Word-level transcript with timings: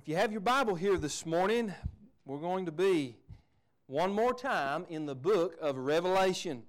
If 0.00 0.08
you 0.08 0.16
have 0.16 0.32
your 0.32 0.40
Bible 0.40 0.76
here 0.76 0.96
this 0.96 1.26
morning, 1.26 1.74
we're 2.24 2.38
going 2.38 2.64
to 2.64 2.72
be 2.72 3.16
one 3.86 4.14
more 4.14 4.32
time 4.32 4.86
in 4.88 5.04
the 5.04 5.14
book 5.14 5.58
of 5.60 5.76
Revelation. 5.76 6.62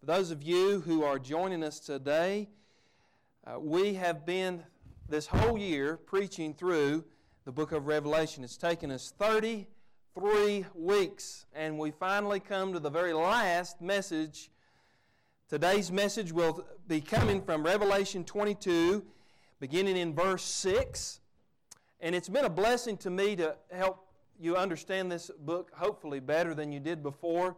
For 0.00 0.06
those 0.06 0.30
of 0.30 0.42
you 0.42 0.80
who 0.80 1.04
are 1.04 1.18
joining 1.18 1.62
us 1.62 1.78
today, 1.78 2.48
uh, 3.46 3.60
we 3.60 3.92
have 3.94 4.24
been 4.24 4.62
this 5.10 5.26
whole 5.26 5.58
year 5.58 5.98
preaching 5.98 6.54
through 6.54 7.04
the 7.44 7.52
book 7.52 7.72
of 7.72 7.86
Revelation. 7.86 8.44
It's 8.44 8.56
taken 8.56 8.90
us 8.90 9.12
33 9.18 10.64
weeks, 10.74 11.44
and 11.54 11.78
we 11.78 11.90
finally 11.90 12.40
come 12.40 12.72
to 12.72 12.80
the 12.80 12.88
very 12.88 13.12
last 13.12 13.82
message. 13.82 14.50
Today's 15.50 15.92
message 15.92 16.32
will 16.32 16.64
be 16.88 17.02
coming 17.02 17.42
from 17.42 17.62
Revelation 17.62 18.24
22, 18.24 19.04
beginning 19.60 19.98
in 19.98 20.14
verse 20.14 20.44
6. 20.44 21.20
And 22.00 22.14
it's 22.14 22.28
been 22.28 22.46
a 22.46 22.50
blessing 22.50 22.96
to 22.98 23.10
me 23.10 23.36
to 23.36 23.56
help 23.70 24.06
you 24.38 24.56
understand 24.56 25.12
this 25.12 25.30
book 25.40 25.70
hopefully 25.74 26.18
better 26.18 26.54
than 26.54 26.72
you 26.72 26.80
did 26.80 27.02
before. 27.02 27.56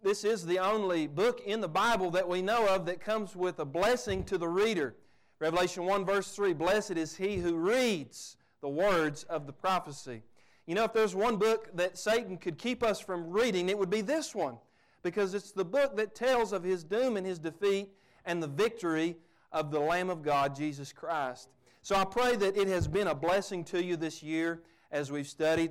This 0.00 0.22
is 0.22 0.46
the 0.46 0.60
only 0.60 1.08
book 1.08 1.40
in 1.44 1.60
the 1.60 1.68
Bible 1.68 2.10
that 2.12 2.28
we 2.28 2.40
know 2.40 2.68
of 2.68 2.86
that 2.86 3.00
comes 3.00 3.34
with 3.34 3.58
a 3.58 3.64
blessing 3.64 4.22
to 4.24 4.38
the 4.38 4.46
reader. 4.46 4.94
Revelation 5.40 5.84
1, 5.84 6.04
verse 6.04 6.30
3 6.30 6.52
Blessed 6.52 6.92
is 6.92 7.16
he 7.16 7.36
who 7.36 7.56
reads 7.56 8.36
the 8.60 8.68
words 8.68 9.24
of 9.24 9.46
the 9.46 9.52
prophecy. 9.52 10.22
You 10.66 10.76
know, 10.76 10.84
if 10.84 10.92
there's 10.92 11.14
one 11.14 11.36
book 11.36 11.68
that 11.74 11.98
Satan 11.98 12.36
could 12.36 12.58
keep 12.58 12.82
us 12.82 13.00
from 13.00 13.28
reading, 13.28 13.68
it 13.68 13.76
would 13.76 13.90
be 13.90 14.00
this 14.00 14.34
one, 14.34 14.56
because 15.02 15.34
it's 15.34 15.50
the 15.50 15.64
book 15.64 15.96
that 15.96 16.14
tells 16.14 16.52
of 16.52 16.62
his 16.62 16.84
doom 16.84 17.16
and 17.16 17.26
his 17.26 17.40
defeat 17.40 17.88
and 18.24 18.42
the 18.42 18.46
victory 18.46 19.16
of 19.50 19.70
the 19.70 19.80
Lamb 19.80 20.10
of 20.10 20.22
God, 20.22 20.54
Jesus 20.54 20.92
Christ. 20.92 21.48
So 21.84 21.96
I 21.96 22.06
pray 22.06 22.34
that 22.36 22.56
it 22.56 22.66
has 22.68 22.88
been 22.88 23.08
a 23.08 23.14
blessing 23.14 23.62
to 23.64 23.84
you 23.84 23.98
this 23.98 24.22
year 24.22 24.62
as 24.90 25.12
we've 25.12 25.28
studied. 25.28 25.70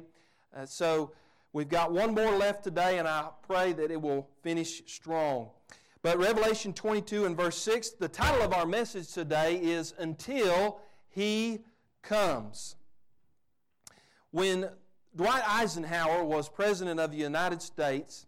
Uh, 0.55 0.63
so 0.63 1.12
we've 1.53 1.67
got 1.67 1.91
one 1.91 2.13
more 2.13 2.38
left 2.38 2.64
today, 2.64 3.00
and 3.00 3.08
I 3.08 3.30
pray 3.47 3.73
that 3.73 3.89
it 3.89 4.00
will 4.00 4.28
finish 4.44 4.83
strong. 4.86 5.50
But 6.03 6.20
Revelation 6.20 6.72
22 6.72 7.25
and 7.25 7.36
verse 7.36 7.58
6, 7.58 7.94
the 7.94 8.08
title 8.08 8.44
of 8.44 8.53
our 8.53 8.67
message 8.67 9.11
today 9.11 9.55
is 9.55 9.95
Until 9.97 10.81
He 11.09 11.61
Comes. 12.03 12.75
When 14.30 14.70
Dwight 15.16 15.42
Eisenhower 15.48 16.23
was 16.23 16.48
President 16.48 17.00
of 17.00 17.09
the 17.09 17.17
United 17.17 17.59
States, 17.59 18.27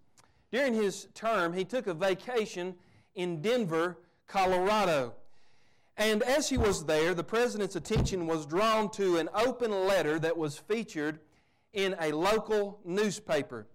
during 0.52 0.73
his 0.73 1.08
term, 1.14 1.53
he 1.53 1.64
took 1.64 1.86
a 1.86 1.94
vacation 1.94 2.73
in 3.14 3.44
Denver, 3.44 3.99
Colorado. 4.25 5.14
And 5.98 6.24
as 6.24 6.50
he 6.50 6.58
was 6.58 6.86
there, 6.86 7.14
the 7.14 7.24
president's 7.24 7.76
attention 7.76 8.28
was 8.28 8.46
drawn 8.46 8.90
to 8.92 9.18
an 9.18 9.30
open 9.34 9.72
letter 9.88 10.20
that 10.20 10.38
was 10.38 10.58
featured 10.58 11.20
in 11.74 11.96
a 12.02 12.12
local 12.12 12.80
newspaper. 12.84 13.68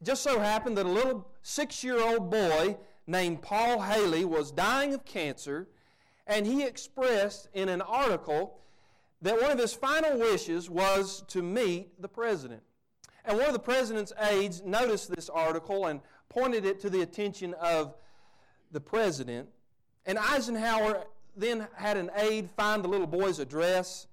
It 0.00 0.04
just 0.04 0.22
so 0.22 0.40
happened 0.40 0.76
that 0.78 0.86
a 0.86 0.90
little 0.90 1.28
six 1.42 1.84
year 1.84 2.00
old 2.00 2.30
boy 2.30 2.76
named 3.06 3.42
Paul 3.42 3.80
Haley 3.80 4.24
was 4.24 4.50
dying 4.50 4.94
of 4.94 5.04
cancer, 5.04 5.68
and 6.26 6.46
he 6.46 6.64
expressed 6.64 7.48
in 7.52 7.68
an 7.68 7.82
article 7.82 8.58
that 9.20 9.40
one 9.40 9.52
of 9.52 9.58
his 9.58 9.72
final 9.72 10.18
wishes 10.18 10.68
was 10.68 11.22
to 11.28 11.42
meet 11.42 12.00
the 12.00 12.08
president. 12.08 12.62
And 13.24 13.38
one 13.38 13.46
of 13.46 13.52
the 13.52 13.60
president's 13.60 14.12
aides 14.20 14.62
noticed 14.62 15.14
this 15.14 15.28
article 15.28 15.86
and 15.86 16.00
pointed 16.28 16.64
it 16.64 16.80
to 16.80 16.90
the 16.90 17.02
attention 17.02 17.54
of 17.54 17.94
the 18.72 18.80
president. 18.80 19.48
And 20.06 20.18
Eisenhower 20.18 21.04
then 21.36 21.66
had 21.74 21.96
an 21.96 22.10
aide 22.16 22.50
find 22.50 22.84
the 22.84 22.88
little 22.88 23.06
boy's 23.06 23.38
address. 23.38 24.06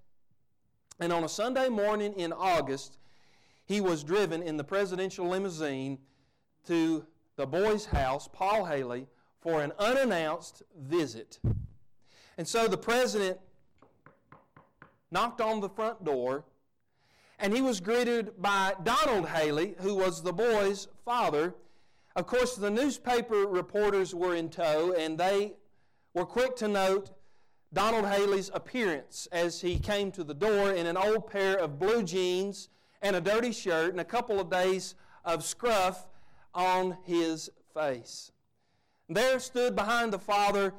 And 1.00 1.14
on 1.14 1.24
a 1.24 1.30
Sunday 1.30 1.70
morning 1.70 2.14
in 2.14 2.34
August, 2.34 2.98
he 3.66 3.82
was 3.82 4.04
driven 4.04 4.42
in 4.42 4.58
the 4.58 4.64
presidential 4.64 5.28
limousine 5.28 6.00
to 6.68 7.06
the 7.36 7.46
boy's 7.46 7.86
house, 7.86 8.28
Paul 8.32 8.66
Haley, 8.66 9.08
for 9.40 9.62
an 9.62 9.72
unannounced 9.80 10.64
visit. 10.78 11.40
And 12.38 12.48
so 12.48 12.68
the 12.68 12.78
president 12.78 13.40
knocked 15.12 15.42
on 15.42 15.62
the 15.62 15.70
front 15.70 16.04
door, 16.04 16.44
and 17.40 17.54
he 17.54 17.62
was 17.62 17.80
greeted 17.80 18.42
by 18.42 18.74
Donald 18.84 19.30
Haley, 19.30 19.76
who 19.80 19.96
was 19.96 20.22
the 20.22 20.34
boy's 20.34 20.88
father. 21.06 21.56
Of 22.16 22.28
course, 22.28 22.56
the 22.56 22.70
newspaper 22.70 23.46
reporters 23.48 24.14
were 24.14 24.36
in 24.36 24.50
tow, 24.50 24.94
and 24.94 25.18
they 25.18 25.54
were 26.14 26.26
quick 26.26 26.56
to 26.58 26.68
note 26.68 27.12
Donald 27.72 28.06
Haley's 28.06 28.50
appearance 28.54 29.28
as 29.32 29.62
he 29.62 29.78
came 29.78 30.12
to 30.12 30.24
the 30.24 30.34
door 30.34 30.72
in 30.72 30.88
an 30.88 30.98
old 30.98 31.28
pair 31.28 31.58
of 31.58 31.78
blue 31.78 32.04
jeans 32.04 32.70
and 33.02 33.16
a 33.16 33.22
dirty 33.22 33.52
shirt 33.52 33.92
and 33.92 34.00
a 34.00 34.06
couple 34.06 34.40
of 34.40 34.50
days 34.50 34.96
of 35.24 35.44
scruff 35.44 36.08
on 36.54 36.98
his 37.06 37.50
face. 37.74 38.32
There 39.08 39.40
stood 39.40 39.76
behind 39.76 40.12
the 40.12 40.20
father 40.20 40.74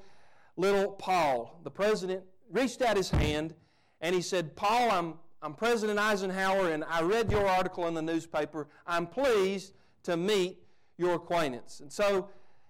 little 0.57 0.93
Paul. 0.93 1.61
The 1.65 1.71
president 1.71 2.23
reached 2.51 2.83
out 2.83 2.97
his 2.97 3.11
hand 3.11 3.55
and 4.01 4.15
he 4.15 4.23
said, 4.23 4.57
Paul, 4.57 4.91
I'm, 4.91 5.15
I'm 5.43 5.55
President 5.55 5.99
Eisenhower 5.99 6.71
and 6.71 6.85
I 6.85 7.03
read 7.03 7.31
your 7.31 7.47
article 7.47 7.87
in 7.87 7.95
the 7.95 8.03
newspaper. 8.03 8.67
I'm 8.87 9.07
pleased 9.07 9.75
to 10.05 10.17
meet 10.17 10.59
your 10.97 11.15
acquaintance. 11.15 11.81
And 11.81 11.93
so 11.93 12.29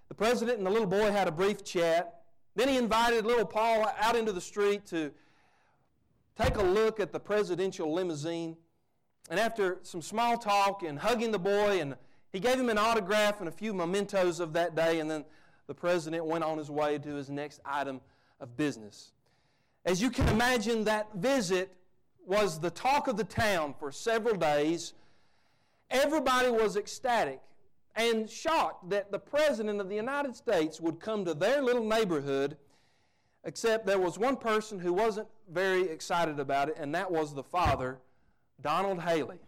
the 0.09 0.15
president 0.15 0.59
and 0.59 0.66
the 0.66 0.71
little 0.71 0.87
boy 0.87 1.10
had 1.10 1.28
a 1.28 1.32
brief 1.32 1.65
chat. 1.65 2.19
Then 2.55 2.69
he 2.69 2.77
invited 2.77 3.25
little 3.25 3.47
Paul 3.47 3.91
out 3.99 4.16
into 4.16 4.33
the 4.33 4.41
street 4.41 4.87
to 4.87 5.12
take 6.41 6.56
a 6.56 6.62
look 6.62 7.00
at 7.00 7.12
the 7.12 7.21
presidential 7.21 7.93
limousine. 7.93 8.56
And 9.31 9.38
after 9.38 9.78
some 9.83 10.03
small 10.03 10.37
talk 10.37 10.83
and 10.83 10.99
hugging 10.99 11.31
the 11.31 11.39
boy, 11.39 11.81
and 11.81 11.97
he 12.33 12.41
gave 12.41 12.59
him 12.59 12.69
an 12.69 12.78
autograph 12.78 13.41
and 13.41 13.49
a 13.49 13.53
few 13.53 13.72
mementos 13.72 14.41
of 14.41 14.53
that 14.55 14.75
day, 14.75 15.00
and 15.00 15.10
then 15.10 15.25
the 15.66 15.75
president 15.75 16.25
went 16.25 16.43
on 16.43 16.59
his 16.59 16.71
way 16.71 16.99
to 16.99 17.15
his 17.15 17.31
next 17.31 17.60
item 17.65 18.00
of 18.41 18.56
business. 18.56 19.12
As 19.84 20.03
you 20.03 20.10
can 20.10 20.28
imagine, 20.28 20.84
that 20.84 21.15
visit 21.15 21.71
was 22.27 22.60
the 22.60 22.71
talk 22.71 23.09
of 23.09 23.16
the 23.16 23.25
town 23.25 23.75
for 23.78 23.93
several 23.93 24.37
days. 24.37 24.94
Everybody 25.91 26.50
was 26.50 26.77
ecstatic 26.77 27.41
and 27.97 28.28
shocked 28.28 28.91
that 28.91 29.11
the 29.11 29.19
President 29.19 29.81
of 29.81 29.89
the 29.89 29.97
United 29.97 30.37
States 30.37 30.81
would 30.81 31.01
come 31.01 31.25
to 31.25 31.34
their 31.34 31.62
little 31.62 31.84
neighborhood, 31.84 32.56
except 33.45 33.87
there 33.87 33.99
was 33.99 34.19
one 34.19 34.37
person 34.37 34.78
who 34.78 34.93
wasn't 34.93 35.28
very 35.49 35.83
excited 35.89 36.39
about 36.39 36.69
it, 36.69 36.77
and 36.78 36.95
that 36.95 37.11
was 37.11 37.34
the 37.34 37.43
father, 37.43 37.99
Donald 38.62 39.01
Haley. 39.01 39.41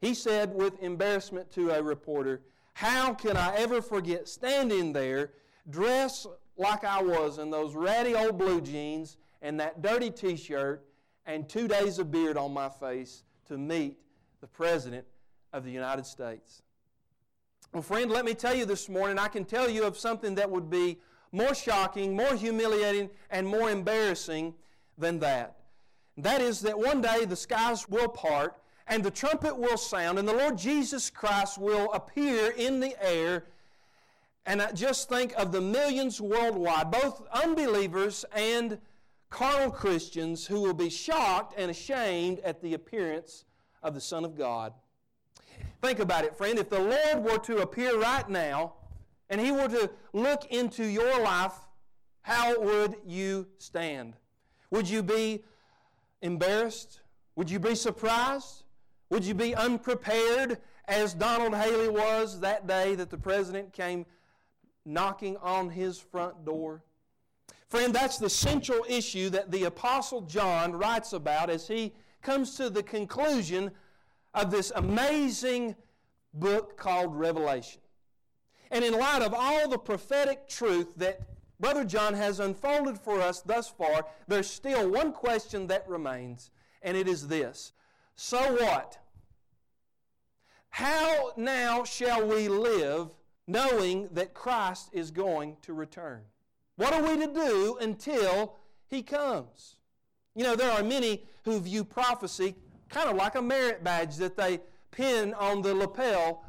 He 0.00 0.14
said 0.14 0.54
with 0.54 0.82
embarrassment 0.82 1.50
to 1.52 1.70
a 1.70 1.82
reporter, 1.82 2.42
How 2.74 3.14
can 3.14 3.36
I 3.36 3.54
ever 3.56 3.80
forget 3.80 4.28
standing 4.28 4.92
there 4.92 5.30
dressed 5.70 6.26
like 6.56 6.84
I 6.84 7.00
was 7.02 7.38
in 7.38 7.50
those 7.50 7.74
ratty 7.74 8.14
old 8.14 8.36
blue 8.36 8.60
jeans 8.60 9.16
and 9.40 9.58
that 9.60 9.80
dirty 9.80 10.10
t 10.10 10.36
shirt 10.36 10.84
and 11.24 11.48
two 11.48 11.68
days 11.68 11.98
of 11.98 12.10
beard 12.10 12.36
on 12.36 12.52
my 12.52 12.68
face 12.68 13.22
to 13.46 13.56
meet 13.56 13.96
the 14.40 14.46
President 14.48 15.06
of 15.52 15.64
the 15.64 15.70
United 15.70 16.04
States? 16.04 16.62
Well, 17.72 17.82
friend, 17.82 18.10
let 18.10 18.26
me 18.26 18.34
tell 18.34 18.54
you 18.54 18.66
this 18.66 18.90
morning, 18.90 19.18
I 19.18 19.28
can 19.28 19.46
tell 19.46 19.70
you 19.70 19.84
of 19.84 19.96
something 19.96 20.34
that 20.34 20.50
would 20.50 20.68
be 20.68 20.98
more 21.32 21.54
shocking, 21.54 22.14
more 22.14 22.34
humiliating, 22.34 23.08
and 23.30 23.46
more 23.46 23.70
embarrassing 23.70 24.52
than 24.98 25.20
that. 25.20 25.56
That 26.18 26.42
is 26.42 26.60
that 26.60 26.78
one 26.78 27.00
day 27.00 27.24
the 27.24 27.34
skies 27.34 27.88
will 27.88 28.08
part 28.08 28.58
and 28.86 29.02
the 29.02 29.10
trumpet 29.10 29.56
will 29.56 29.78
sound 29.78 30.18
and 30.18 30.28
the 30.28 30.34
Lord 30.34 30.58
Jesus 30.58 31.08
Christ 31.08 31.56
will 31.56 31.90
appear 31.94 32.50
in 32.50 32.80
the 32.80 32.94
air. 33.02 33.46
And 34.44 34.60
I 34.60 34.72
just 34.72 35.08
think 35.08 35.32
of 35.38 35.50
the 35.50 35.62
millions 35.62 36.20
worldwide, 36.20 36.90
both 36.90 37.22
unbelievers 37.32 38.26
and 38.32 38.78
carnal 39.30 39.70
Christians, 39.70 40.46
who 40.46 40.60
will 40.60 40.74
be 40.74 40.90
shocked 40.90 41.54
and 41.56 41.70
ashamed 41.70 42.40
at 42.40 42.60
the 42.60 42.74
appearance 42.74 43.46
of 43.82 43.94
the 43.94 44.00
Son 44.02 44.26
of 44.26 44.36
God. 44.36 44.74
Think 45.82 45.98
about 45.98 46.24
it, 46.24 46.36
friend. 46.36 46.60
If 46.60 46.70
the 46.70 46.78
Lord 46.78 47.24
were 47.24 47.38
to 47.38 47.58
appear 47.58 47.98
right 47.98 48.28
now 48.28 48.74
and 49.28 49.40
He 49.40 49.50
were 49.50 49.66
to 49.66 49.90
look 50.12 50.44
into 50.50 50.84
your 50.84 51.20
life, 51.20 51.54
how 52.22 52.60
would 52.60 52.94
you 53.04 53.48
stand? 53.58 54.14
Would 54.70 54.88
you 54.88 55.02
be 55.02 55.42
embarrassed? 56.22 57.00
Would 57.34 57.50
you 57.50 57.58
be 57.58 57.74
surprised? 57.74 58.62
Would 59.10 59.24
you 59.24 59.34
be 59.34 59.56
unprepared 59.56 60.58
as 60.86 61.14
Donald 61.14 61.54
Haley 61.54 61.88
was 61.88 62.38
that 62.40 62.68
day 62.68 62.94
that 62.94 63.10
the 63.10 63.18
president 63.18 63.72
came 63.72 64.06
knocking 64.86 65.36
on 65.38 65.68
his 65.68 65.98
front 65.98 66.44
door? 66.44 66.84
Friend, 67.68 67.92
that's 67.92 68.18
the 68.18 68.30
central 68.30 68.84
issue 68.88 69.30
that 69.30 69.50
the 69.50 69.64
Apostle 69.64 70.20
John 70.22 70.72
writes 70.72 71.12
about 71.12 71.50
as 71.50 71.66
he 71.66 71.92
comes 72.20 72.54
to 72.56 72.70
the 72.70 72.84
conclusion 72.84 73.72
of 74.34 74.50
this 74.50 74.72
amazing 74.74 75.76
book 76.34 76.76
called 76.76 77.14
Revelation. 77.14 77.80
And 78.70 78.84
in 78.84 78.98
light 78.98 79.22
of 79.22 79.34
all 79.34 79.68
the 79.68 79.78
prophetic 79.78 80.48
truth 80.48 80.94
that 80.96 81.20
Brother 81.60 81.84
John 81.84 82.14
has 82.14 82.40
unfolded 82.40 82.98
for 82.98 83.20
us 83.20 83.40
thus 83.42 83.68
far, 83.68 84.06
there's 84.26 84.48
still 84.48 84.90
one 84.90 85.12
question 85.12 85.66
that 85.68 85.88
remains, 85.88 86.50
and 86.82 86.96
it 86.96 87.06
is 87.06 87.28
this 87.28 87.72
So 88.16 88.54
what? 88.54 88.98
How 90.70 91.32
now 91.36 91.84
shall 91.84 92.26
we 92.26 92.48
live 92.48 93.10
knowing 93.46 94.08
that 94.12 94.32
Christ 94.32 94.88
is 94.92 95.10
going 95.10 95.58
to 95.62 95.74
return? 95.74 96.22
What 96.76 96.94
are 96.94 97.02
we 97.02 97.26
to 97.26 97.32
do 97.32 97.76
until 97.80 98.56
He 98.88 99.02
comes? 99.02 99.76
You 100.34 100.44
know, 100.44 100.56
there 100.56 100.72
are 100.72 100.82
many 100.82 101.24
who 101.44 101.60
view 101.60 101.84
prophecy 101.84 102.54
kind 102.92 103.08
of 103.08 103.16
like 103.16 103.34
a 103.34 103.42
merit 103.42 103.82
badge 103.82 104.16
that 104.16 104.36
they 104.36 104.60
pin 104.90 105.34
on 105.34 105.62
the 105.62 105.74
lapel 105.74 106.44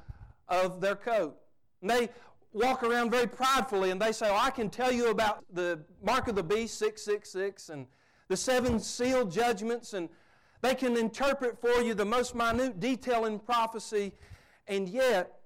of 0.49 0.81
their 0.81 0.95
coat. 0.95 1.35
And 1.81 1.89
they 1.89 2.09
walk 2.51 2.83
around 2.83 3.09
very 3.09 3.27
pridefully 3.27 3.89
and 3.89 4.01
they 4.01 4.11
say, 4.11 4.29
oh, 4.29 4.37
I 4.37 4.51
can 4.51 4.69
tell 4.69 4.91
you 4.91 5.09
about 5.09 5.43
the 5.51 5.79
mark 6.03 6.27
of 6.27 6.35
the 6.35 6.43
beast, 6.43 6.77
666, 6.77 7.69
and 7.69 7.87
the 8.27 8.37
seven 8.37 8.79
sealed 8.79 9.31
judgments, 9.31 9.93
and 9.93 10.09
they 10.61 10.75
can 10.75 10.97
interpret 10.97 11.59
for 11.59 11.81
you 11.81 11.93
the 11.93 12.05
most 12.05 12.35
minute 12.35 12.79
detail 12.79 13.25
in 13.25 13.39
prophecy, 13.39 14.13
and 14.67 14.87
yet 14.87 15.39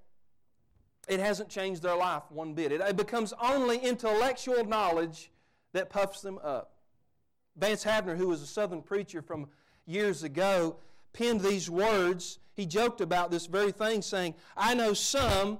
it 1.08 1.20
hasn't 1.20 1.48
changed 1.48 1.82
their 1.82 1.96
life 1.96 2.22
one 2.28 2.54
bit. 2.54 2.70
It, 2.72 2.96
becomes 2.96 3.32
only 3.40 3.78
intellectual 3.78 4.64
knowledge 4.64 5.30
that 5.72 5.90
puffs 5.90 6.20
them 6.20 6.38
up. 6.42 6.72
Vance 7.56 7.84
Havner, 7.84 8.16
who 8.16 8.28
was 8.28 8.42
a 8.42 8.46
Southern 8.46 8.82
preacher 8.82 9.22
from 9.22 9.48
years 9.86 10.22
ago, 10.22 10.76
penned 11.12 11.40
these 11.40 11.68
words. 11.70 12.38
He 12.54 12.66
joked 12.66 13.00
about 13.00 13.30
this 13.30 13.46
very 13.46 13.72
thing, 13.72 14.02
saying, 14.02 14.34
I 14.56 14.74
know 14.74 14.92
some 14.94 15.58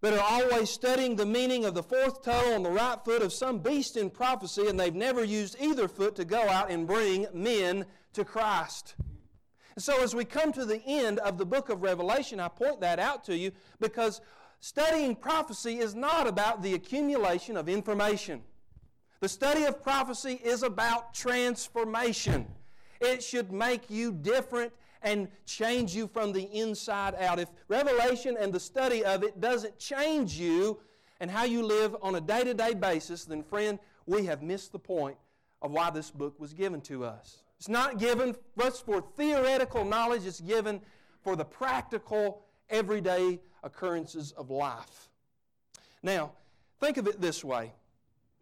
that 0.00 0.14
are 0.14 0.42
always 0.42 0.70
studying 0.70 1.16
the 1.16 1.26
meaning 1.26 1.64
of 1.64 1.74
the 1.74 1.82
fourth 1.82 2.22
toe 2.22 2.54
on 2.54 2.62
the 2.62 2.70
right 2.70 2.98
foot 3.04 3.22
of 3.22 3.32
some 3.32 3.58
beast 3.58 3.96
in 3.96 4.08
prophecy, 4.10 4.66
and 4.66 4.80
they've 4.80 4.94
never 4.94 5.22
used 5.22 5.56
either 5.60 5.88
foot 5.88 6.16
to 6.16 6.24
go 6.24 6.40
out 6.48 6.70
and 6.70 6.86
bring 6.86 7.26
men 7.34 7.84
to 8.14 8.24
Christ. 8.24 8.94
And 9.74 9.82
so, 9.82 10.02
as 10.02 10.14
we 10.14 10.24
come 10.24 10.52
to 10.52 10.64
the 10.64 10.82
end 10.86 11.18
of 11.20 11.38
the 11.38 11.46
book 11.46 11.68
of 11.68 11.82
Revelation, 11.82 12.40
I 12.40 12.48
point 12.48 12.80
that 12.80 12.98
out 12.98 13.24
to 13.24 13.36
you 13.36 13.52
because 13.78 14.20
studying 14.60 15.14
prophecy 15.14 15.78
is 15.78 15.94
not 15.94 16.26
about 16.26 16.62
the 16.62 16.74
accumulation 16.74 17.56
of 17.56 17.68
information. 17.68 18.42
The 19.20 19.28
study 19.28 19.64
of 19.64 19.82
prophecy 19.82 20.40
is 20.42 20.62
about 20.62 21.12
transformation. 21.12 22.46
It 23.00 23.22
should 23.22 23.50
make 23.50 23.88
you 23.88 24.12
different 24.12 24.72
and 25.02 25.28
change 25.46 25.94
you 25.94 26.06
from 26.06 26.32
the 26.32 26.42
inside 26.52 27.14
out. 27.14 27.38
If 27.38 27.48
revelation 27.68 28.36
and 28.38 28.52
the 28.52 28.60
study 28.60 29.04
of 29.04 29.22
it 29.22 29.40
doesn't 29.40 29.78
change 29.78 30.34
you 30.34 30.78
and 31.20 31.30
how 31.30 31.44
you 31.44 31.62
live 31.62 31.96
on 32.02 32.14
a 32.14 32.20
day 32.20 32.44
to 32.44 32.54
day 32.54 32.74
basis, 32.74 33.24
then, 33.24 33.42
friend, 33.42 33.78
we 34.06 34.26
have 34.26 34.42
missed 34.42 34.72
the 34.72 34.78
point 34.78 35.16
of 35.62 35.70
why 35.70 35.90
this 35.90 36.10
book 36.10 36.38
was 36.38 36.52
given 36.52 36.80
to 36.82 37.04
us. 37.04 37.42
It's 37.58 37.68
not 37.68 37.98
given 37.98 38.34
just 38.58 38.86
for 38.86 39.02
theoretical 39.16 39.84
knowledge, 39.84 40.24
it's 40.26 40.40
given 40.40 40.80
for 41.22 41.36
the 41.36 41.44
practical, 41.44 42.42
everyday 42.70 43.40
occurrences 43.62 44.32
of 44.32 44.50
life. 44.50 45.10
Now, 46.02 46.32
think 46.80 46.96
of 46.96 47.06
it 47.06 47.20
this 47.20 47.44
way 47.44 47.72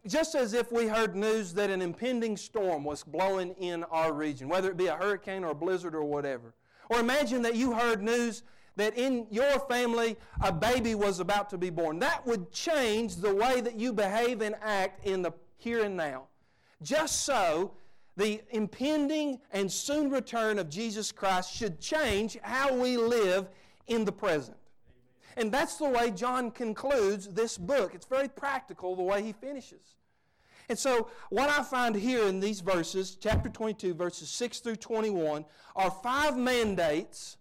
just 0.07 0.35
as 0.35 0.53
if 0.53 0.71
we 0.71 0.87
heard 0.87 1.15
news 1.15 1.53
that 1.53 1.69
an 1.69 1.81
impending 1.81 2.37
storm 2.37 2.83
was 2.83 3.03
blowing 3.03 3.51
in 3.59 3.83
our 3.85 4.13
region, 4.13 4.47
whether 4.47 4.69
it 4.69 4.77
be 4.77 4.87
a 4.87 4.95
hurricane 4.95 5.43
or 5.43 5.51
a 5.51 5.55
blizzard 5.55 5.93
or 5.93 6.03
whatever. 6.03 6.53
Or 6.89 6.99
imagine 6.99 7.41
that 7.43 7.55
you 7.55 7.73
heard 7.73 8.01
news 8.01 8.43
that 8.75 8.97
in 8.97 9.27
your 9.29 9.59
family 9.67 10.17
a 10.41 10.51
baby 10.51 10.95
was 10.95 11.19
about 11.19 11.49
to 11.49 11.57
be 11.57 11.69
born. 11.69 11.99
That 11.99 12.25
would 12.25 12.51
change 12.51 13.17
the 13.17 13.33
way 13.35 13.61
that 13.61 13.77
you 13.77 13.91
behave 13.93 14.41
and 14.41 14.55
act 14.61 15.05
in 15.05 15.21
the 15.21 15.33
here 15.57 15.83
and 15.83 15.97
now. 15.97 16.23
Just 16.81 17.25
so, 17.25 17.73
the 18.15 18.41
impending 18.51 19.39
and 19.51 19.71
soon 19.71 20.09
return 20.09 20.59
of 20.59 20.69
Jesus 20.69 21.11
Christ 21.11 21.53
should 21.53 21.79
change 21.79 22.37
how 22.41 22.73
we 22.73 22.97
live 22.97 23.47
in 23.87 24.05
the 24.05 24.11
present. 24.11 24.57
And 25.37 25.51
that's 25.51 25.75
the 25.77 25.89
way 25.89 26.11
John 26.11 26.51
concludes 26.51 27.27
this 27.27 27.57
book. 27.57 27.93
It's 27.93 28.05
very 28.05 28.27
practical 28.27 28.95
the 28.95 29.03
way 29.03 29.23
he 29.23 29.33
finishes. 29.33 29.95
And 30.69 30.77
so, 30.77 31.09
what 31.29 31.49
I 31.49 31.63
find 31.63 31.95
here 31.95 32.27
in 32.27 32.39
these 32.39 32.59
verses, 32.59 33.17
chapter 33.19 33.49
22, 33.49 33.95
verses 33.95 34.29
6 34.29 34.59
through 34.59 34.75
21, 34.75 35.45
are 35.75 35.91
five 35.91 36.37
mandates 36.37 37.37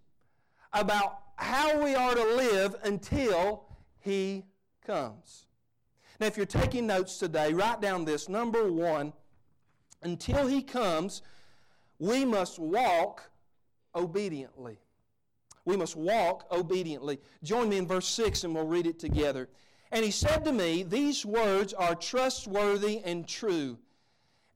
about 0.72 1.20
how 1.36 1.82
we 1.82 1.94
are 1.94 2.14
to 2.14 2.24
live 2.24 2.74
until 2.84 3.64
he 4.00 4.44
comes. 4.84 5.46
Now, 6.18 6.26
if 6.26 6.36
you're 6.36 6.46
taking 6.46 6.86
notes 6.86 7.18
today, 7.18 7.52
write 7.52 7.80
down 7.80 8.04
this. 8.04 8.28
Number 8.28 8.72
one, 8.72 9.12
until 10.02 10.46
he 10.46 10.62
comes, 10.62 11.22
we 11.98 12.24
must 12.24 12.58
walk 12.58 13.30
obediently. 13.94 14.78
We 15.68 15.76
must 15.76 15.96
walk 15.96 16.46
obediently. 16.50 17.20
Join 17.42 17.68
me 17.68 17.76
in 17.76 17.86
verse 17.86 18.08
6 18.08 18.44
and 18.44 18.54
we'll 18.54 18.66
read 18.66 18.86
it 18.86 18.98
together. 18.98 19.50
And 19.92 20.02
he 20.02 20.10
said 20.10 20.42
to 20.46 20.52
me, 20.52 20.82
These 20.82 21.26
words 21.26 21.74
are 21.74 21.94
trustworthy 21.94 23.02
and 23.04 23.28
true. 23.28 23.76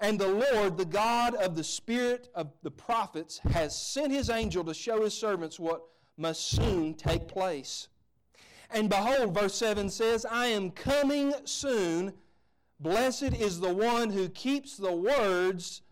And 0.01 0.19
the 0.19 0.29
Lord, 0.29 0.79
the 0.79 0.87
God 0.87 1.35
of 1.35 1.55
the 1.55 1.65
Spirit 1.65 2.31
of 2.35 2.51
the 2.63 2.71
prophets, 2.71 3.41
has 3.41 3.79
sent 3.79 4.11
his 4.11 4.31
angel 4.31 4.65
to 4.65 4.73
show 4.73 5.03
his 5.05 5.13
servants 5.13 5.61
what 5.61 5.83
must 6.17 6.47
soon 6.47 6.95
take 6.95 7.29
place. 7.29 7.89
And 8.71 8.89
behold, 8.89 9.35
verse 9.35 9.55
7 9.55 9.91
says, 9.91 10.25
I 10.25 10.47
am 10.47 10.71
coming 10.71 11.35
soon. 11.45 12.15
Blessed 12.81 13.35
is 13.35 13.61
the 13.61 13.75
one 13.75 14.09
who 14.09 14.31
keeps 14.31 14.79
the 14.79 14.93
words 14.93 15.83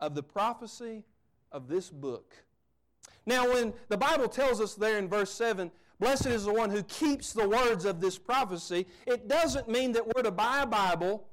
of 0.00 0.14
the 0.14 0.22
prophecy 0.22 1.04
of 1.52 1.68
this 1.68 1.90
book. 1.90 2.34
Now, 3.26 3.48
when 3.52 3.72
the 3.88 3.96
Bible 3.96 4.28
tells 4.28 4.60
us 4.60 4.74
there 4.74 4.98
in 4.98 5.08
verse 5.08 5.30
7, 5.32 5.70
blessed 6.00 6.26
is 6.26 6.44
the 6.44 6.52
one 6.52 6.70
who 6.70 6.82
keeps 6.82 7.32
the 7.32 7.48
words 7.48 7.84
of 7.84 8.00
this 8.00 8.18
prophecy, 8.18 8.86
it 9.06 9.28
doesn't 9.28 9.68
mean 9.68 9.92
that 9.92 10.06
we're 10.06 10.22
to 10.22 10.30
buy 10.30 10.62
a 10.62 10.66
Bible 10.66 11.28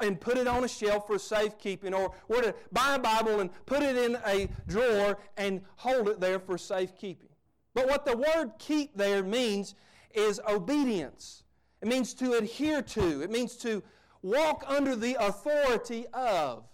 and 0.00 0.20
put 0.20 0.36
it 0.36 0.46
on 0.46 0.64
a 0.64 0.68
shelf 0.68 1.06
for 1.06 1.18
safekeeping, 1.18 1.94
or 1.94 2.12
we're 2.28 2.42
to 2.42 2.54
buy 2.72 2.94
a 2.94 2.98
Bible 2.98 3.40
and 3.40 3.50
put 3.66 3.82
it 3.82 3.96
in 3.96 4.18
a 4.26 4.48
drawer 4.66 5.18
and 5.36 5.62
hold 5.76 6.08
it 6.08 6.20
there 6.20 6.38
for 6.38 6.58
safekeeping. 6.58 7.28
But 7.74 7.88
what 7.88 8.04
the 8.04 8.16
word 8.16 8.52
keep 8.58 8.96
there 8.96 9.22
means 9.22 9.74
is 10.14 10.40
obedience. 10.48 11.44
It 11.82 11.88
means 11.88 12.14
to 12.14 12.32
adhere 12.34 12.82
to. 12.82 13.22
It 13.22 13.30
means 13.30 13.56
to 13.58 13.82
walk 14.22 14.64
under 14.66 14.96
the 14.96 15.16
authority 15.20 16.06
of. 16.12 16.64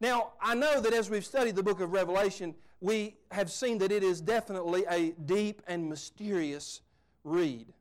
Now, 0.00 0.32
I 0.40 0.54
know 0.54 0.80
that 0.80 0.94
as 0.94 1.10
we've 1.10 1.26
studied 1.26 1.56
the 1.56 1.62
book 1.62 1.80
of 1.80 1.92
Revelation, 1.92 2.54
we 2.80 3.16
have 3.30 3.50
seen 3.50 3.78
that 3.78 3.92
it 3.92 4.02
is 4.02 4.20
definitely 4.20 4.84
a 4.88 5.10
deep 5.26 5.62
and 5.66 5.88
mysterious 5.88 6.80
read. 7.24 7.72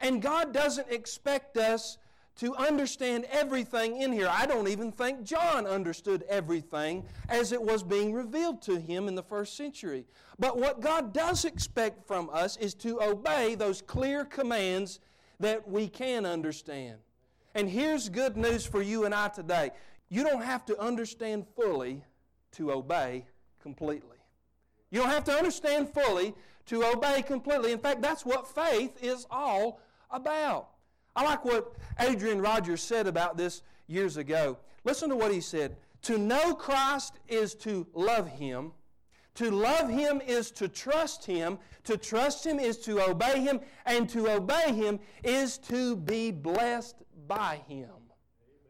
And 0.00 0.22
God 0.22 0.52
doesn't 0.52 0.90
expect 0.90 1.56
us 1.56 1.98
to 2.36 2.54
understand 2.56 3.26
everything 3.30 4.00
in 4.00 4.12
here. 4.12 4.28
I 4.30 4.46
don't 4.46 4.68
even 4.68 4.92
think 4.92 5.24
John 5.24 5.66
understood 5.66 6.24
everything 6.26 7.04
as 7.28 7.52
it 7.52 7.60
was 7.60 7.82
being 7.82 8.14
revealed 8.14 8.62
to 8.62 8.80
him 8.80 9.08
in 9.08 9.14
the 9.14 9.22
first 9.22 9.58
century. 9.58 10.06
But 10.38 10.56
what 10.56 10.80
God 10.80 11.12
does 11.12 11.44
expect 11.44 12.06
from 12.06 12.30
us 12.32 12.56
is 12.56 12.72
to 12.76 13.02
obey 13.02 13.56
those 13.56 13.82
clear 13.82 14.24
commands 14.24 15.00
that 15.38 15.68
we 15.68 15.86
can 15.86 16.24
understand. 16.24 16.96
And 17.54 17.68
here's 17.68 18.08
good 18.08 18.38
news 18.38 18.64
for 18.64 18.80
you 18.80 19.04
and 19.04 19.14
I 19.14 19.28
today 19.28 19.72
you 20.08 20.24
don't 20.24 20.42
have 20.42 20.64
to 20.66 20.78
understand 20.80 21.46
fully 21.54 22.02
to 22.52 22.72
obey 22.72 23.26
completely. 23.62 24.19
You 24.90 25.00
don't 25.00 25.10
have 25.10 25.24
to 25.24 25.32
understand 25.32 25.88
fully 25.88 26.34
to 26.66 26.84
obey 26.84 27.22
completely. 27.22 27.72
In 27.72 27.78
fact, 27.78 28.02
that's 28.02 28.24
what 28.24 28.46
faith 28.46 29.02
is 29.02 29.26
all 29.30 29.80
about. 30.10 30.70
I 31.14 31.24
like 31.24 31.44
what 31.44 31.74
Adrian 31.98 32.40
Rogers 32.40 32.82
said 32.82 33.06
about 33.06 33.36
this 33.36 33.62
years 33.86 34.16
ago. 34.16 34.58
Listen 34.84 35.08
to 35.10 35.16
what 35.16 35.32
he 35.32 35.40
said. 35.40 35.76
To 36.02 36.18
know 36.18 36.54
Christ 36.54 37.18
is 37.28 37.54
to 37.56 37.86
love 37.92 38.26
Him. 38.28 38.72
To 39.34 39.50
love 39.50 39.88
Him 39.88 40.20
is 40.26 40.50
to 40.52 40.68
trust 40.68 41.24
Him. 41.24 41.58
To 41.84 41.96
trust 41.96 42.46
Him 42.46 42.58
is 42.58 42.78
to 42.78 43.02
obey 43.02 43.40
Him. 43.40 43.60
And 43.84 44.08
to 44.10 44.30
obey 44.30 44.72
Him 44.72 44.98
is 45.22 45.58
to 45.58 45.96
be 45.96 46.30
blessed 46.30 46.96
by 47.26 47.60
Him. 47.68 47.90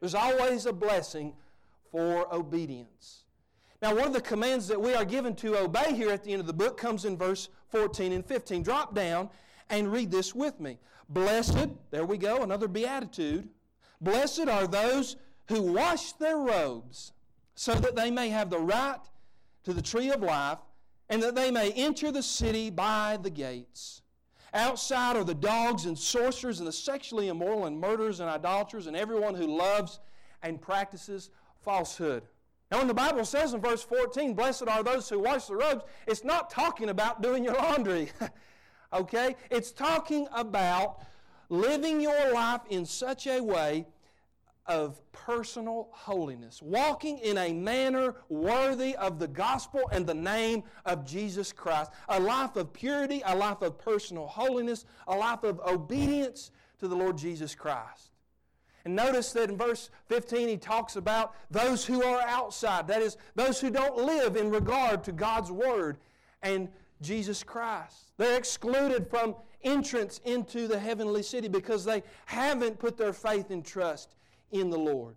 There's 0.01 0.15
always 0.15 0.67
a 0.67 0.73
blessing 0.73 1.35
for 1.91 2.33
obedience. 2.35 3.25
Now, 3.83 3.95
one 3.95 4.07
of 4.07 4.13
the 4.13 4.21
commands 4.21 4.69
that 4.69 4.81
we 4.81 4.95
are 4.95 5.07
given 5.07 5.35
to 5.37 5.59
obey 5.59 5.95
here 5.95 6.11
at 6.11 6.23
the 6.23 6.33
end 6.33 6.41
of 6.41 6.47
the 6.47 6.53
book 6.53 6.77
comes 6.77 7.07
in 7.07 7.17
verse 7.17 7.49
14 7.69 8.13
and 8.13 8.25
15. 8.25 8.63
Drop 8.63 8.95
down 8.95 9.31
and 9.71 9.91
read 9.91 10.11
this 10.11 10.35
with 10.35 10.61
me. 10.61 10.79
Blessed, 11.09 11.69
there 11.91 12.05
we 12.05 12.19
go, 12.19 12.43
another 12.43 12.69
beatitude. 12.69 13.49
Blessed 14.01 14.49
are 14.49 14.67
those 14.67 15.17
who 15.49 15.63
wash 15.63 16.13
their 16.13 16.37
robes 16.37 17.13
so 17.55 17.75
that 17.75 17.97
they 17.97 18.11
may 18.11 18.29
have 18.29 18.51
the 18.51 18.59
right 18.59 19.01
to 19.65 19.73
the 19.73 19.83
tree 19.83 20.11
of 20.11 20.23
life 20.23 20.59
and 21.09 21.23
that 21.23 21.35
they 21.35 21.51
may 21.51 21.73
enter 21.73 22.13
the 22.13 22.23
city 22.23 22.71
by 22.71 23.19
the 23.23 23.31
gates. 23.31 24.03
Outside 24.53 25.17
are 25.17 25.25
the 25.25 25.35
dogs 25.35 25.87
and 25.87 25.99
sorcerers 25.99 26.59
and 26.59 26.69
the 26.69 26.73
sexually 26.73 27.29
immoral 27.29 27.67
and 27.67 27.81
murderers 27.81 28.21
and 28.21 28.29
idolaters 28.29 28.87
and 28.87 28.97
everyone 28.97 29.35
who 29.35 29.47
loves 29.47 30.01
and 30.43 30.61
practices 30.61 31.31
falsehood. 31.63 32.25
Now, 32.71 32.79
when 32.79 32.87
the 32.87 32.95
Bible 32.95 33.25
says 33.25 33.53
in 33.53 33.61
verse 33.61 33.83
14, 33.83 34.35
Blessed 34.35 34.69
are 34.69 34.83
those 34.83 35.09
who 35.09 35.19
wash 35.19 35.47
the 35.47 35.57
robes, 35.57 35.85
it's 36.07 36.23
not 36.23 36.51
talking 36.51 36.89
about 36.89 37.21
doing 37.21 37.45
your 37.45 37.55
laundry. 37.55 38.11
okay? 38.93 39.37
It's 39.51 39.73
talking 39.73 40.29
about 40.33 41.03
living 41.49 42.01
your 42.01 42.33
life 42.33 42.61
in 42.71 42.87
such 42.87 43.27
a 43.27 43.41
way 43.41 43.87
of 44.67 45.01
personal 45.11 45.89
holiness, 45.91 46.63
walking 46.63 47.19
in 47.19 47.39
a 47.39 47.53
manner 47.53 48.15
worthy 48.29 48.95
of 48.97 49.19
the 49.19 49.27
gospel 49.27 49.81
and 49.91 50.07
the 50.07 50.15
name 50.15 50.63
of 50.85 51.05
Jesus 51.05 51.53
Christ. 51.53 51.91
A 52.09 52.21
life 52.21 52.55
of 52.55 52.73
purity, 52.73 53.21
a 53.27 53.35
life 53.35 53.63
of 53.63 53.79
personal 53.79 54.29
holiness, 54.29 54.85
a 55.09 55.17
life 55.17 55.43
of 55.43 55.59
obedience 55.67 56.53
to 56.79 56.87
the 56.87 56.95
Lord 56.95 57.19
Jesus 57.19 57.53
Christ. 57.57 58.10
And 58.85 58.97
notice 58.97 59.33
that 59.33 59.51
in 59.51 59.57
verse 59.57 59.91
15 60.09 60.49
he 60.49 60.57
talks 60.57 60.97
about 60.97 61.35
those 61.51 61.85
who 61.85 62.03
are 62.03 62.23
outside, 62.23 62.87
that 62.89 63.03
is, 63.03 63.17
those 63.35 63.61
who 63.61 63.71
don't 63.71 63.97
live 63.97 64.37
in 64.37 64.51
regard 64.51 65.05
to 65.05 65.13
God's 65.13 65.51
Word 65.51 65.99
and 66.43 66.69
Jesus 67.03 67.43
Christ. 67.43 68.13
They're 68.17 68.39
excluded 68.39 69.09
from 69.09 69.35
entrance 69.63 70.21
into 70.25 70.67
the 70.67 70.79
heavenly 70.79 71.23
city 71.23 71.49
because 71.49 71.85
they 71.85 72.03
haven't 72.27 72.79
put 72.79 72.97
their 72.97 73.13
faith 73.13 73.51
and 73.51 73.65
trust 73.65 74.15
in 74.53 74.71
the 74.71 74.79
Lord. 74.79 75.17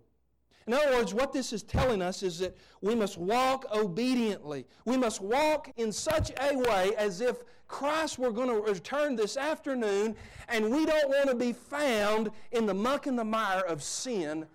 In 0.66 0.72
other 0.72 0.92
words, 0.92 1.12
what 1.12 1.32
this 1.32 1.52
is 1.52 1.62
telling 1.62 2.00
us 2.00 2.22
is 2.22 2.38
that 2.38 2.56
we 2.80 2.94
must 2.94 3.18
walk 3.18 3.66
obediently. 3.74 4.66
We 4.86 4.96
must 4.96 5.20
walk 5.20 5.70
in 5.76 5.92
such 5.92 6.32
a 6.40 6.56
way 6.56 6.92
as 6.96 7.20
if 7.20 7.44
Christ 7.74 8.20
were 8.20 8.30
going 8.30 8.46
to 8.46 8.70
return 8.70 9.16
this 9.16 9.36
afternoon 9.36 10.14
and 10.48 10.70
we 10.70 10.86
don't 10.86 11.08
want 11.08 11.28
to 11.28 11.34
be 11.34 11.52
found 11.52 12.30
in 12.52 12.66
the 12.66 12.72
muck 12.72 13.08
and 13.08 13.18
the 13.18 13.24
mire 13.24 13.62
of 13.62 13.82
sin 13.82 14.46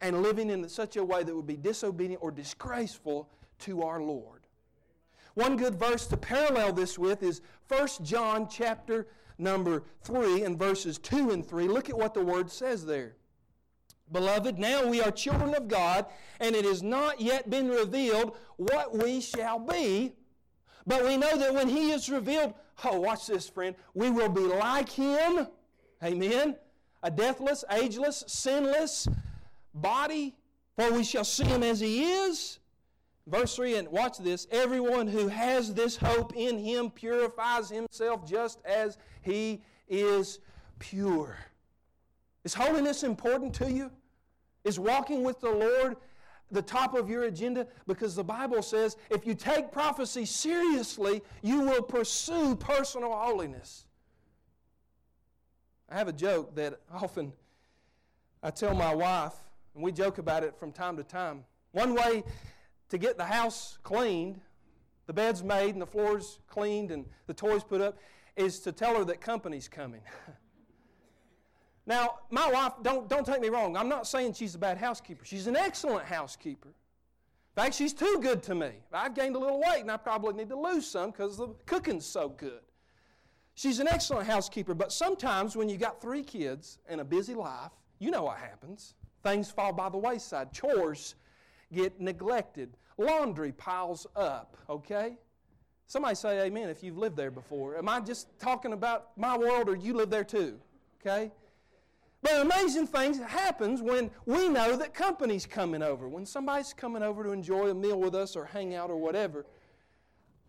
and 0.00 0.22
living 0.22 0.50
in 0.50 0.68
such 0.68 0.94
a 0.96 1.04
way 1.04 1.24
that 1.24 1.34
would 1.34 1.48
be 1.48 1.56
disobedient 1.56 2.22
or 2.22 2.30
disgraceful 2.30 3.28
to 3.58 3.82
our 3.82 4.00
Lord. 4.00 4.42
One 5.34 5.56
good 5.56 5.74
verse 5.74 6.06
to 6.06 6.16
parallel 6.16 6.72
this 6.72 6.96
with 6.96 7.24
is 7.24 7.40
1 7.66 7.88
John 8.04 8.46
chapter 8.48 9.08
number 9.36 9.82
3 10.04 10.44
and 10.44 10.56
verses 10.56 10.96
2 10.98 11.30
and 11.30 11.44
3. 11.44 11.66
Look 11.66 11.90
at 11.90 11.98
what 11.98 12.14
the 12.14 12.22
word 12.22 12.48
says 12.48 12.86
there. 12.86 13.16
Beloved, 14.12 14.60
now 14.60 14.86
we 14.86 15.02
are 15.02 15.10
children 15.10 15.56
of 15.56 15.66
God, 15.66 16.06
and 16.38 16.54
it 16.54 16.64
has 16.64 16.84
not 16.84 17.20
yet 17.20 17.50
been 17.50 17.68
revealed 17.68 18.36
what 18.58 18.96
we 18.96 19.20
shall 19.20 19.58
be. 19.58 20.12
But 20.86 21.04
we 21.04 21.16
know 21.16 21.36
that 21.36 21.54
when 21.54 21.68
He 21.68 21.90
is 21.90 22.08
revealed, 22.08 22.54
oh, 22.84 23.00
watch 23.00 23.26
this, 23.26 23.48
friend, 23.48 23.74
we 23.94 24.10
will 24.10 24.28
be 24.28 24.40
like 24.40 24.90
Him. 24.90 25.46
Amen. 26.02 26.56
A 27.02 27.10
deathless, 27.10 27.64
ageless, 27.70 28.24
sinless 28.26 29.08
body, 29.74 30.34
for 30.76 30.92
we 30.92 31.04
shall 31.04 31.24
see 31.24 31.44
Him 31.44 31.62
as 31.62 31.80
He 31.80 32.04
is. 32.04 32.58
Verse 33.26 33.56
3, 33.56 33.76
and 33.76 33.88
watch 33.88 34.18
this 34.18 34.46
everyone 34.50 35.06
who 35.06 35.28
has 35.28 35.72
this 35.72 35.96
hope 35.96 36.36
in 36.36 36.58
Him 36.58 36.90
purifies 36.90 37.70
himself 37.70 38.28
just 38.28 38.60
as 38.66 38.98
He 39.22 39.62
is 39.88 40.40
pure. 40.78 41.38
Is 42.44 42.52
holiness 42.52 43.02
important 43.02 43.54
to 43.54 43.72
you? 43.72 43.90
Is 44.64 44.78
walking 44.78 45.22
with 45.22 45.40
the 45.40 45.50
Lord 45.50 45.96
the 46.50 46.62
top 46.62 46.94
of 46.94 47.08
your 47.08 47.24
agenda? 47.24 47.66
Because 47.86 48.14
the 48.14 48.24
Bible 48.24 48.62
says 48.62 48.96
if 49.10 49.26
you 49.26 49.34
take 49.34 49.72
prophecy 49.72 50.24
seriously, 50.24 51.22
you 51.42 51.60
will 51.60 51.82
pursue 51.82 52.56
personal 52.56 53.12
holiness. 53.12 53.86
I 55.88 55.96
have 55.96 56.08
a 56.08 56.12
joke 56.12 56.54
that 56.56 56.80
often 56.92 57.32
I 58.42 58.50
tell 58.50 58.74
my 58.74 58.94
wife, 58.94 59.34
and 59.74 59.82
we 59.82 59.92
joke 59.92 60.18
about 60.18 60.44
it 60.44 60.54
from 60.58 60.72
time 60.72 60.96
to 60.96 61.02
time. 61.02 61.44
One 61.72 61.94
way 61.94 62.24
to 62.90 62.98
get 62.98 63.16
the 63.16 63.24
house 63.24 63.78
cleaned, 63.82 64.40
the 65.06 65.12
bed's 65.12 65.42
made 65.42 65.70
and 65.70 65.82
the 65.82 65.86
floors 65.86 66.38
cleaned 66.48 66.90
and 66.90 67.06
the 67.26 67.34
toys 67.34 67.64
put 67.64 67.80
up, 67.80 67.96
is 68.36 68.60
to 68.60 68.72
tell 68.72 68.96
her 68.96 69.04
that 69.04 69.20
company's 69.20 69.68
coming. 69.68 70.00
Now, 71.86 72.20
my 72.30 72.50
wife, 72.50 72.72
don't, 72.82 73.08
don't 73.08 73.26
take 73.26 73.40
me 73.40 73.48
wrong, 73.48 73.76
I'm 73.76 73.88
not 73.88 74.06
saying 74.06 74.34
she's 74.34 74.54
a 74.54 74.58
bad 74.58 74.78
housekeeper. 74.78 75.24
She's 75.24 75.46
an 75.46 75.56
excellent 75.56 76.06
housekeeper. 76.06 76.68
In 76.68 77.62
fact, 77.62 77.74
she's 77.74 77.92
too 77.92 78.18
good 78.20 78.42
to 78.44 78.54
me. 78.54 78.70
I've 78.92 79.14
gained 79.14 79.36
a 79.36 79.38
little 79.38 79.60
weight 79.60 79.80
and 79.80 79.90
I 79.90 79.96
probably 79.96 80.34
need 80.34 80.48
to 80.48 80.58
lose 80.58 80.86
some 80.86 81.10
because 81.10 81.36
the 81.36 81.48
cooking's 81.66 82.06
so 82.06 82.28
good. 82.30 82.60
She's 83.54 83.78
an 83.78 83.86
excellent 83.86 84.26
housekeeper, 84.26 84.74
but 84.74 84.92
sometimes 84.92 85.54
when 85.54 85.68
you 85.68 85.76
got 85.76 86.02
three 86.02 86.24
kids 86.24 86.78
and 86.88 87.00
a 87.00 87.04
busy 87.04 87.34
life, 87.34 87.70
you 88.00 88.10
know 88.10 88.24
what 88.24 88.38
happens. 88.38 88.94
Things 89.22 89.50
fall 89.50 89.72
by 89.72 89.88
the 89.88 89.98
wayside. 89.98 90.52
Chores 90.52 91.14
get 91.72 92.00
neglected. 92.00 92.76
Laundry 92.98 93.52
piles 93.52 94.06
up, 94.16 94.56
okay? 94.68 95.16
Somebody 95.86 96.16
say 96.16 96.40
amen 96.46 96.70
if 96.70 96.82
you've 96.82 96.98
lived 96.98 97.16
there 97.16 97.30
before. 97.30 97.76
Am 97.76 97.88
I 97.88 98.00
just 98.00 98.26
talking 98.40 98.72
about 98.72 99.16
my 99.16 99.36
world 99.36 99.68
or 99.68 99.76
you 99.76 99.94
live 99.94 100.10
there 100.10 100.24
too? 100.24 100.58
Okay? 101.00 101.30
But 102.24 102.40
amazing 102.40 102.86
things 102.86 103.18
happens 103.18 103.82
when 103.82 104.10
we 104.24 104.48
know 104.48 104.78
that 104.78 104.94
company's 104.94 105.44
coming 105.44 105.82
over. 105.82 106.08
When 106.08 106.24
somebody's 106.24 106.72
coming 106.72 107.02
over 107.02 107.22
to 107.22 107.32
enjoy 107.32 107.68
a 107.68 107.74
meal 107.74 108.00
with 108.00 108.14
us 108.14 108.34
or 108.34 108.46
hang 108.46 108.74
out 108.74 108.88
or 108.88 108.96
whatever, 108.96 109.44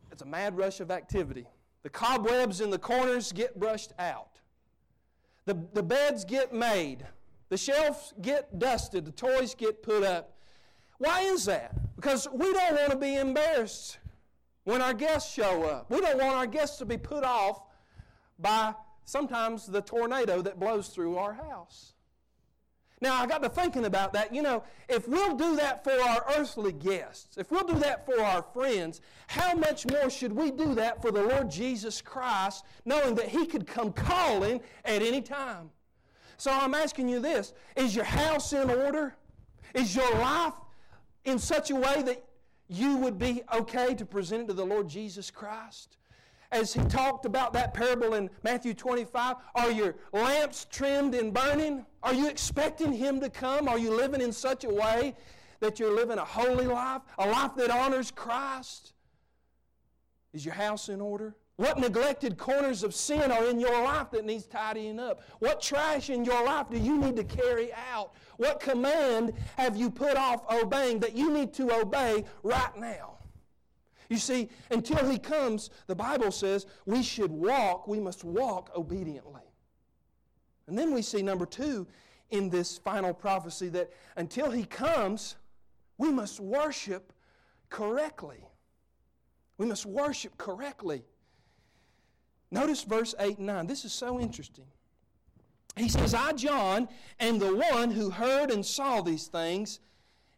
it's 0.09 0.21
a 0.21 0.25
mad 0.25 0.55
rush 0.55 0.79
of 0.79 0.89
activity. 0.89 1.45
The 1.83 1.89
cobwebs 1.89 2.61
in 2.61 2.69
the 2.69 2.77
corners 2.79 3.33
get 3.33 3.59
brushed 3.59 3.91
out. 3.99 4.39
The, 5.43 5.57
the 5.73 5.83
beds 5.83 6.23
get 6.23 6.53
made. 6.53 7.05
The 7.49 7.57
shelves 7.57 8.13
get 8.21 8.57
dusted. 8.57 9.03
The 9.03 9.11
toys 9.11 9.53
get 9.53 9.83
put 9.83 10.05
up. 10.05 10.37
Why 10.97 11.23
is 11.23 11.43
that? 11.43 11.75
Because 11.97 12.25
we 12.31 12.53
don't 12.53 12.75
want 12.77 12.91
to 12.91 12.97
be 12.97 13.17
embarrassed 13.17 13.99
when 14.63 14.81
our 14.81 14.93
guests 14.93 15.33
show 15.33 15.63
up. 15.63 15.91
We 15.91 15.99
don't 15.99 16.19
want 16.19 16.35
our 16.35 16.47
guests 16.47 16.77
to 16.77 16.85
be 16.85 16.95
put 16.95 17.25
off 17.25 17.59
by 18.39 18.75
sometimes 19.05 19.65
the 19.65 19.81
tornado 19.81 20.41
that 20.41 20.59
blows 20.59 20.89
through 20.89 21.17
our 21.17 21.33
house. 21.33 21.93
Now, 23.01 23.21
I 23.21 23.27
got 23.27 23.43
to 23.43 23.49
thinking 23.49 23.85
about 23.85 24.13
that. 24.13 24.33
You 24.33 24.41
know, 24.41 24.63
if 24.87 25.07
we'll 25.07 25.35
do 25.35 25.55
that 25.57 25.83
for 25.83 25.91
our 25.91 26.25
earthly 26.37 26.71
guests, 26.71 27.37
if 27.37 27.51
we'll 27.51 27.65
do 27.65 27.77
that 27.79 28.05
for 28.05 28.19
our 28.21 28.41
friends, 28.41 29.01
how 29.27 29.53
much 29.53 29.85
more 29.85 30.09
should 30.09 30.31
we 30.31 30.49
do 30.49 30.73
that 30.75 31.01
for 31.01 31.11
the 31.11 31.21
Lord 31.21 31.51
Jesus 31.51 32.01
Christ, 32.01 32.63
knowing 32.85 33.15
that 33.15 33.27
He 33.27 33.45
could 33.45 33.67
come 33.67 33.91
calling 33.91 34.61
at 34.85 35.01
any 35.01 35.21
time? 35.21 35.69
So 36.37 36.51
I'm 36.51 36.73
asking 36.73 37.09
you 37.09 37.19
this 37.19 37.53
Is 37.75 37.95
your 37.95 38.05
house 38.05 38.53
in 38.53 38.69
order? 38.69 39.15
Is 39.73 39.95
your 39.95 40.11
life 40.15 40.53
in 41.25 41.37
such 41.37 41.71
a 41.71 41.75
way 41.75 42.01
that 42.03 42.23
you 42.69 42.97
would 42.97 43.19
be 43.19 43.43
okay 43.53 43.93
to 43.93 44.05
present 44.05 44.43
it 44.43 44.47
to 44.47 44.53
the 44.53 44.65
Lord 44.65 44.87
Jesus 44.87 45.29
Christ? 45.29 45.97
As 46.51 46.73
he 46.73 46.83
talked 46.85 47.25
about 47.25 47.53
that 47.53 47.73
parable 47.73 48.13
in 48.13 48.29
Matthew 48.43 48.73
25? 48.73 49.35
Are 49.55 49.71
your 49.71 49.95
lamps 50.13 50.65
trimmed 50.69 51.15
and 51.15 51.33
burning? 51.33 51.85
Are 52.03 52.13
you 52.13 52.27
expecting 52.27 52.93
him 52.93 53.19
to 53.21 53.29
come? 53.29 53.67
Are 53.67 53.79
you 53.79 53.95
living 53.95 54.21
in 54.21 54.31
such 54.31 54.63
a 54.63 54.69
way 54.69 55.15
that 55.59 55.79
you're 55.79 55.95
living 55.95 56.17
a 56.17 56.25
holy 56.25 56.65
life, 56.65 57.01
a 57.17 57.27
life 57.27 57.51
that 57.57 57.71
honors 57.71 58.11
Christ? 58.11 58.93
Is 60.33 60.45
your 60.45 60.53
house 60.53 60.89
in 60.89 61.01
order? 61.01 61.35
What 61.57 61.79
neglected 61.79 62.37
corners 62.37 62.83
of 62.83 62.93
sin 62.93 63.31
are 63.31 63.45
in 63.45 63.61
your 63.61 63.81
life 63.83 64.11
that 64.11 64.25
needs 64.25 64.45
tidying 64.45 64.99
up? 64.99 65.21
What 65.39 65.61
trash 65.61 66.09
in 66.09 66.25
your 66.25 66.43
life 66.45 66.69
do 66.69 66.77
you 66.77 66.97
need 66.97 67.15
to 67.15 67.23
carry 67.23 67.71
out? 67.73 68.11
What 68.35 68.59
command 68.59 69.33
have 69.55 69.77
you 69.77 69.89
put 69.89 70.17
off 70.17 70.43
obeying 70.51 70.99
that 70.99 71.15
you 71.15 71.31
need 71.31 71.53
to 71.53 71.73
obey 71.73 72.25
right 72.43 72.77
now? 72.77 73.14
You 74.09 74.17
see, 74.17 74.49
until 74.71 75.09
he 75.09 75.17
comes, 75.17 75.69
the 75.87 75.95
Bible 75.95 76.31
says 76.31 76.65
we 76.85 77.01
should 77.01 77.31
walk, 77.31 77.87
we 77.87 77.99
must 77.99 78.23
walk 78.23 78.71
obediently. 78.75 79.41
And 80.67 80.77
then 80.77 80.93
we 80.93 81.01
see 81.01 81.21
number 81.21 81.45
two 81.45 81.87
in 82.29 82.49
this 82.49 82.77
final 82.77 83.13
prophecy 83.13 83.69
that 83.69 83.91
until 84.15 84.51
he 84.51 84.65
comes, 84.65 85.35
we 85.97 86.11
must 86.11 86.39
worship 86.39 87.13
correctly. 87.69 88.45
We 89.57 89.65
must 89.65 89.85
worship 89.85 90.37
correctly. 90.37 91.03
Notice 92.51 92.83
verse 92.83 93.15
8 93.19 93.37
and 93.37 93.47
9. 93.47 93.67
This 93.67 93.85
is 93.85 93.93
so 93.93 94.19
interesting. 94.19 94.65
He 95.75 95.89
says, 95.89 96.13
I, 96.13 96.31
John, 96.33 96.87
am 97.19 97.37
the 97.37 97.55
one 97.55 97.91
who 97.91 98.09
heard 98.09 98.49
and 98.49 98.65
saw 98.65 99.01
these 99.01 99.27
things. 99.27 99.79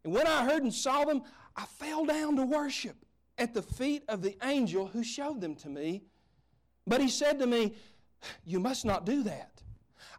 And 0.03 0.13
when 0.13 0.25
I 0.25 0.43
heard 0.45 0.63
and 0.63 0.73
saw 0.73 1.05
them, 1.05 1.21
I 1.55 1.65
fell 1.65 2.05
down 2.05 2.35
to 2.37 2.45
worship 2.45 2.95
at 3.37 3.53
the 3.53 3.61
feet 3.61 4.03
of 4.07 4.21
the 4.21 4.35
angel 4.43 4.87
who 4.87 5.03
showed 5.03 5.41
them 5.41 5.55
to 5.55 5.69
me. 5.69 6.03
But 6.85 7.01
he 7.01 7.09
said 7.09 7.39
to 7.39 7.47
me, 7.47 7.73
You 8.45 8.59
must 8.59 8.85
not 8.85 9.05
do 9.05 9.23
that. 9.23 9.61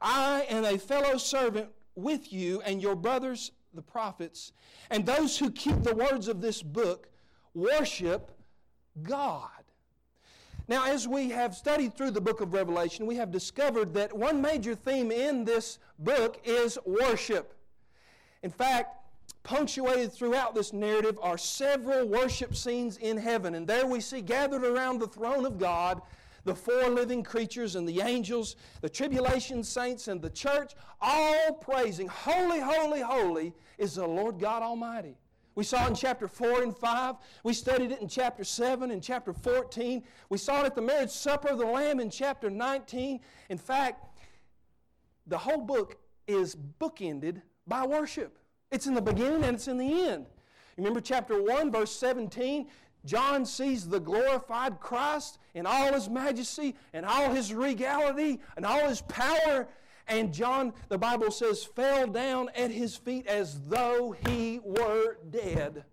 I 0.01 0.47
am 0.49 0.65
a 0.65 0.79
fellow 0.79 1.19
servant 1.19 1.71
with 1.95 2.33
you 2.33 2.61
and 2.63 2.81
your 2.81 2.95
brothers, 2.95 3.53
the 3.75 3.83
prophets, 3.83 4.53
and 4.91 5.05
those 5.05 5.39
who 5.39 5.51
keep 5.51 5.83
the 5.83 5.95
words 5.95 6.29
of 6.29 6.41
this 6.41 6.63
book 6.63 7.09
worship 7.55 8.31
God. 9.03 9.51
Now, 10.69 10.85
as 10.87 11.09
we 11.09 11.31
have 11.31 11.55
studied 11.55 11.95
through 11.95 12.11
the 12.11 12.21
book 12.21 12.43
of 12.43 12.53
Revelation, 12.53 13.07
we 13.07 13.17
have 13.17 13.33
discovered 13.33 13.95
that 13.95 14.15
one 14.15 14.43
major 14.43 14.75
theme 14.75 15.11
in 15.11 15.45
this 15.45 15.79
book 15.99 16.39
is 16.45 16.79
worship. 16.85 17.55
In 18.43 18.51
fact, 18.51 18.98
punctuated 19.49 20.13
throughout 20.13 20.55
this 20.55 20.75
narrative 20.75 21.19
are 21.23 21.39
several 21.39 22.07
worship 22.07 22.55
scenes 22.55 22.99
in 22.99 23.17
heaven. 23.17 23.55
And 23.55 23.67
there 23.67 23.87
we 23.87 23.99
see 23.99 24.21
gathered 24.21 24.63
around 24.63 24.99
the 24.99 25.07
throne 25.07 25.47
of 25.47 25.59
God 25.59 26.03
the 26.45 26.55
four 26.55 26.91
living 26.91 27.23
creatures 27.23 27.75
and 27.75 27.89
the 27.89 28.03
angels, 28.03 28.57
the 28.83 28.91
tribulation 28.91 29.65
saints 29.65 30.07
and 30.07 30.21
the 30.21 30.29
church, 30.29 30.75
all 31.01 31.53
praising, 31.55 32.09
Holy, 32.09 32.61
holy, 32.61 33.01
holy 33.01 33.55
is 33.79 33.95
the 33.95 34.07
Lord 34.07 34.39
God 34.39 34.63
Almighty. 34.63 35.17
We 35.55 35.65
saw 35.65 35.87
it 35.87 35.89
in 35.89 35.95
chapter 35.95 36.29
4 36.29 36.63
and 36.63 36.77
5. 36.77 37.17
We 37.43 37.55
studied 37.55 37.91
it 37.91 38.03
in 38.03 38.09
chapter 38.09 38.45
7 38.45 38.91
and 38.91 39.03
chapter 39.03 39.33
14. 39.33 40.05
We 40.29 40.39
saw 40.39 40.61
it 40.61 40.67
at 40.67 40.75
the 40.75 40.83
marriage 40.83 41.11
supper 41.11 41.49
of 41.49 41.59
the 41.59 41.67
Lamb 41.67 42.01
in 42.01 42.11
chapter 42.11 42.51
19. 42.51 43.21
In 43.49 43.59
fact, 43.59 44.05
the 45.27 45.39
whole 45.39 45.63
book 45.63 45.97
is 46.27 46.55
bookended 46.55 47.43
by 47.67 47.87
worship. 47.87 48.38
It's 48.71 48.87
in 48.87 48.95
the 48.95 49.03
beginning 49.03 49.45
and 49.45 49.57
it's 49.57 49.69
in 49.69 49.79
the 49.79 50.09
end. 50.09 50.27
Remember 50.77 51.01
chapter 51.01 51.43
1, 51.43 51.73
verse 51.73 51.95
17? 51.97 52.69
John 53.05 53.47
sees 53.47 53.89
the 53.89 54.01
glorified 54.01 54.81
Christ 54.81 55.39
in 55.55 55.67
all 55.67 55.93
his 55.93 56.09
majesty 56.09 56.77
and 56.93 57.07
all 57.07 57.31
his 57.31 57.55
regality 57.55 58.41
and 58.57 58.67
all 58.67 58.89
his 58.89 59.01
power. 59.03 59.67
And 60.07 60.33
John, 60.33 60.73
the 60.89 60.99
Bible 60.99 61.31
says, 61.31 61.65
fell 61.65 62.07
down 62.07 62.51
at 62.55 62.71
his 62.71 62.97
feet 62.97 63.27
as 63.27 63.61
though 63.69 64.15
he 64.27 64.61
were 64.63 65.17
dead. 65.31 65.85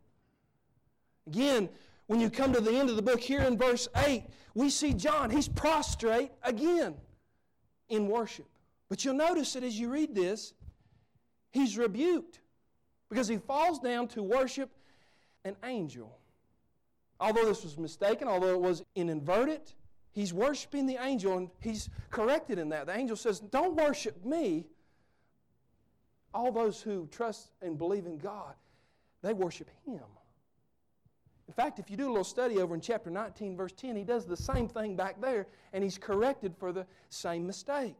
Again, 1.28 1.70
when 2.08 2.20
you 2.20 2.30
come 2.30 2.54
to 2.54 2.62
the 2.62 2.76
end 2.76 2.90
of 2.90 2.96
the 2.96 3.02
book 3.02 3.20
here 3.20 3.42
in 3.42 3.58
verse 3.58 3.88
8, 3.96 4.24
we 4.54 4.70
see 4.70 4.94
John, 4.94 5.30
he's 5.30 5.48
prostrate 5.48 6.32
again 6.44 6.96
in 7.90 8.08
worship. 8.08 8.48
But 8.90 9.04
you'll 9.04 9.16
notice 9.16 9.54
that 9.54 9.64
as 9.64 9.80
you 9.80 9.90
read 9.90 10.14
this, 10.14 10.54
he's 11.52 11.78
rebuked 11.78 12.40
because 13.10 13.28
he 13.28 13.38
falls 13.38 13.80
down 13.80 14.08
to 14.10 14.24
worship 14.24 14.70
an 15.44 15.56
angel. 15.64 16.18
Although 17.20 17.46
this 17.46 17.64
was 17.64 17.78
mistaken, 17.78 18.28
although 18.28 18.54
it 18.54 18.62
was 18.62 18.84
inverted, 18.96 19.62
He's 20.16 20.34
worshiping 20.34 20.86
the 20.86 20.98
angel 21.02 21.38
and 21.38 21.50
he's 21.60 21.90
corrected 22.10 22.58
in 22.58 22.70
that. 22.70 22.86
The 22.86 22.96
angel 22.96 23.18
says, 23.18 23.42
Don't 23.42 23.76
worship 23.76 24.24
me. 24.24 24.66
All 26.34 26.54
those 26.54 26.82
who 26.82 27.08
trust 27.12 27.52
and 27.62 27.78
believe 27.78 28.06
in 28.06 28.18
God, 28.18 28.54
they 29.22 29.34
worship 29.34 29.70
Him. 29.86 30.00
In 31.50 31.54
fact, 31.54 31.80
if 31.80 31.92
you 31.92 31.98
do 31.98 32.08
a 32.08 32.10
little 32.10 32.24
study 32.24 32.60
over 32.60 32.74
in 32.76 32.80
chapter 32.80 33.10
19, 33.10 33.58
verse 33.58 33.74
10, 33.74 33.98
he 33.98 34.06
does 34.06 34.26
the 34.26 34.38
same 34.38 34.70
thing 34.70 34.96
back 34.96 35.20
there 35.20 35.48
and 35.74 35.84
he's 35.84 35.98
corrected 35.98 36.56
for 36.58 36.72
the 36.72 36.88
same 37.10 37.46
mistake. 37.46 37.96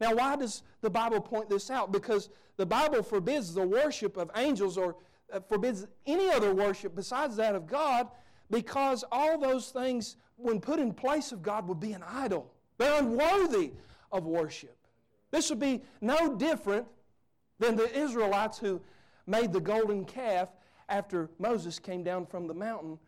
Now, 0.00 0.14
why 0.14 0.36
does 0.36 0.62
the 0.80 0.90
Bible 0.90 1.20
point 1.20 1.48
this 1.48 1.70
out? 1.70 1.92
Because 1.92 2.28
the 2.56 2.66
Bible 2.66 3.02
forbids 3.02 3.54
the 3.54 3.66
worship 3.66 4.16
of 4.16 4.30
angels 4.36 4.76
or 4.76 4.96
uh, 5.32 5.40
forbids 5.40 5.86
any 6.06 6.30
other 6.30 6.54
worship 6.54 6.94
besides 6.94 7.36
that 7.36 7.54
of 7.54 7.66
God 7.66 8.08
because 8.50 9.04
all 9.10 9.38
those 9.38 9.70
things 9.70 10.16
when 10.36 10.60
put 10.60 10.78
in 10.78 10.92
place 10.92 11.32
of 11.32 11.42
God, 11.42 11.66
would 11.68 11.80
be 11.80 11.92
an 11.92 12.02
idol. 12.02 12.52
They're 12.78 12.98
unworthy 12.98 13.72
of 14.12 14.26
worship. 14.26 14.76
This 15.30 15.50
would 15.50 15.58
be 15.58 15.82
no 16.00 16.36
different 16.36 16.86
than 17.58 17.76
the 17.76 17.90
Israelites 17.98 18.58
who 18.58 18.80
made 19.26 19.52
the 19.52 19.60
golden 19.60 20.04
calf 20.04 20.50
after 20.88 21.30
Moses 21.38 21.78
came 21.78 22.04
down 22.04 22.26
from 22.26 22.46
the 22.46 22.54
mountain 22.54 22.98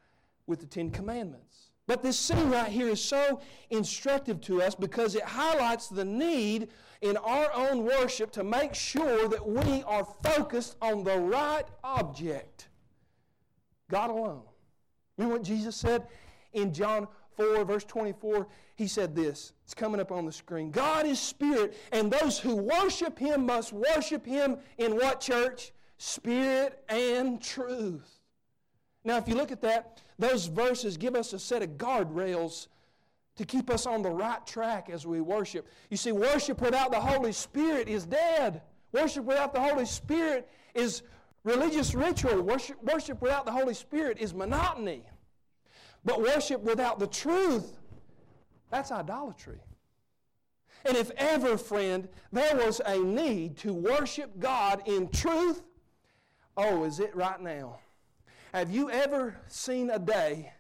with 0.47 0.61
the 0.61 0.66
Ten 0.66 0.90
Commandments. 0.90 1.68
But 1.88 2.02
this 2.02 2.18
scene 2.18 2.50
right 2.50 2.71
here 2.71 2.88
is 2.88 3.02
so 3.02 3.40
instructive 3.71 4.42
to 4.42 4.62
us 4.62 4.75
because 4.75 5.14
it 5.14 5.25
highlights 5.25 5.88
the 5.88 6.04
need 6.04 6.68
in 7.00 7.16
our 7.16 7.50
own 7.54 7.83
worship 7.83 8.30
to 8.33 8.45
make 8.45 8.75
sure 8.75 9.26
that 9.26 9.45
we 9.45 9.83
are 9.85 10.04
focused 10.23 10.76
on 10.83 11.02
the 11.02 11.18
right 11.18 11.64
object 11.83 12.68
God 13.90 14.11
alone. 14.11 14.42
Remember 15.16 15.38
what 15.38 15.47
Jesus 15.47 15.76
said 15.76 16.07
in 16.52 16.75
John 16.75 17.09
4, 17.37 17.64
verse 17.64 17.85
24, 17.85 18.47
he 18.76 18.87
said 18.87 19.16
this. 19.16 19.54
It's 19.64 19.72
coming 19.72 19.98
up 19.98 20.12
on 20.12 20.27
the 20.27 20.33
screen. 20.33 20.70
God 20.70 21.07
is 21.07 21.18
spirit, 21.18 21.74
and 21.90 22.12
those 22.12 22.38
who 22.38 22.55
worship 22.55 23.18
him 23.18 23.46
must 23.46 23.72
worship 23.72 24.27
him 24.27 24.59
in 24.77 24.94
what 24.94 25.20
church? 25.20 25.72
Spirit 25.96 26.85
and 26.90 27.40
truth. 27.40 28.17
Now, 29.05 29.17
if 29.17 29.29
you 29.29 29.35
look 29.35 29.53
at 29.53 29.63
that, 29.63 30.03
those 30.19 30.47
verses 30.47 30.97
give 30.97 31.15
us 31.15 31.33
a 31.33 31.39
set 31.39 31.63
of 31.63 31.71
guardrails 31.71 32.67
to 33.37 33.45
keep 33.45 33.71
us 33.71 33.87
on 33.87 34.03
the 34.03 34.11
right 34.11 34.45
track 34.47 34.91
as 34.91 35.07
we 35.07 35.21
worship. 35.21 35.69
You 35.91 35.97
see, 35.97 36.13
worship 36.13 36.61
without 36.61 36.91
the 36.91 37.01
Holy 37.01 37.33
Spirit 37.33 37.89
is 37.89 38.05
dead. 38.05 38.63
Worship 38.93 39.25
without 39.25 39.55
the 39.55 39.61
Holy 39.61 39.87
Spirit 39.87 40.49
is 40.75 41.03
religious 41.45 41.95
ritual. 41.95 42.43
Worship, 42.43 42.83
worship 42.83 43.23
without 43.23 43.47
the 43.47 43.53
Holy 43.53 43.75
Spirit 43.75 44.19
is 44.19 44.35
monotony. 44.35 45.05
But 46.05 46.21
worship 46.21 46.61
without 46.63 46.99
the 46.99 47.07
truth, 47.07 47.79
that's 48.71 48.91
idolatry. 48.91 49.61
And 50.85 50.97
if 50.97 51.11
ever, 51.17 51.57
friend, 51.57 52.09
there 52.33 52.57
was 52.57 52.81
a 52.85 52.99
need 52.99 53.57
to 53.59 53.73
worship 53.73 54.39
God 54.39 54.83
in 54.87 55.09
truth, 55.11 55.63
oh, 56.57 56.85
is 56.85 56.99
it 56.99 57.15
right 57.15 57.41
now? 57.41 57.79
Have 58.53 58.71
you 58.71 58.91
ever 58.91 59.37
seen 59.49 59.91
a 59.91 59.99
day 59.99 60.53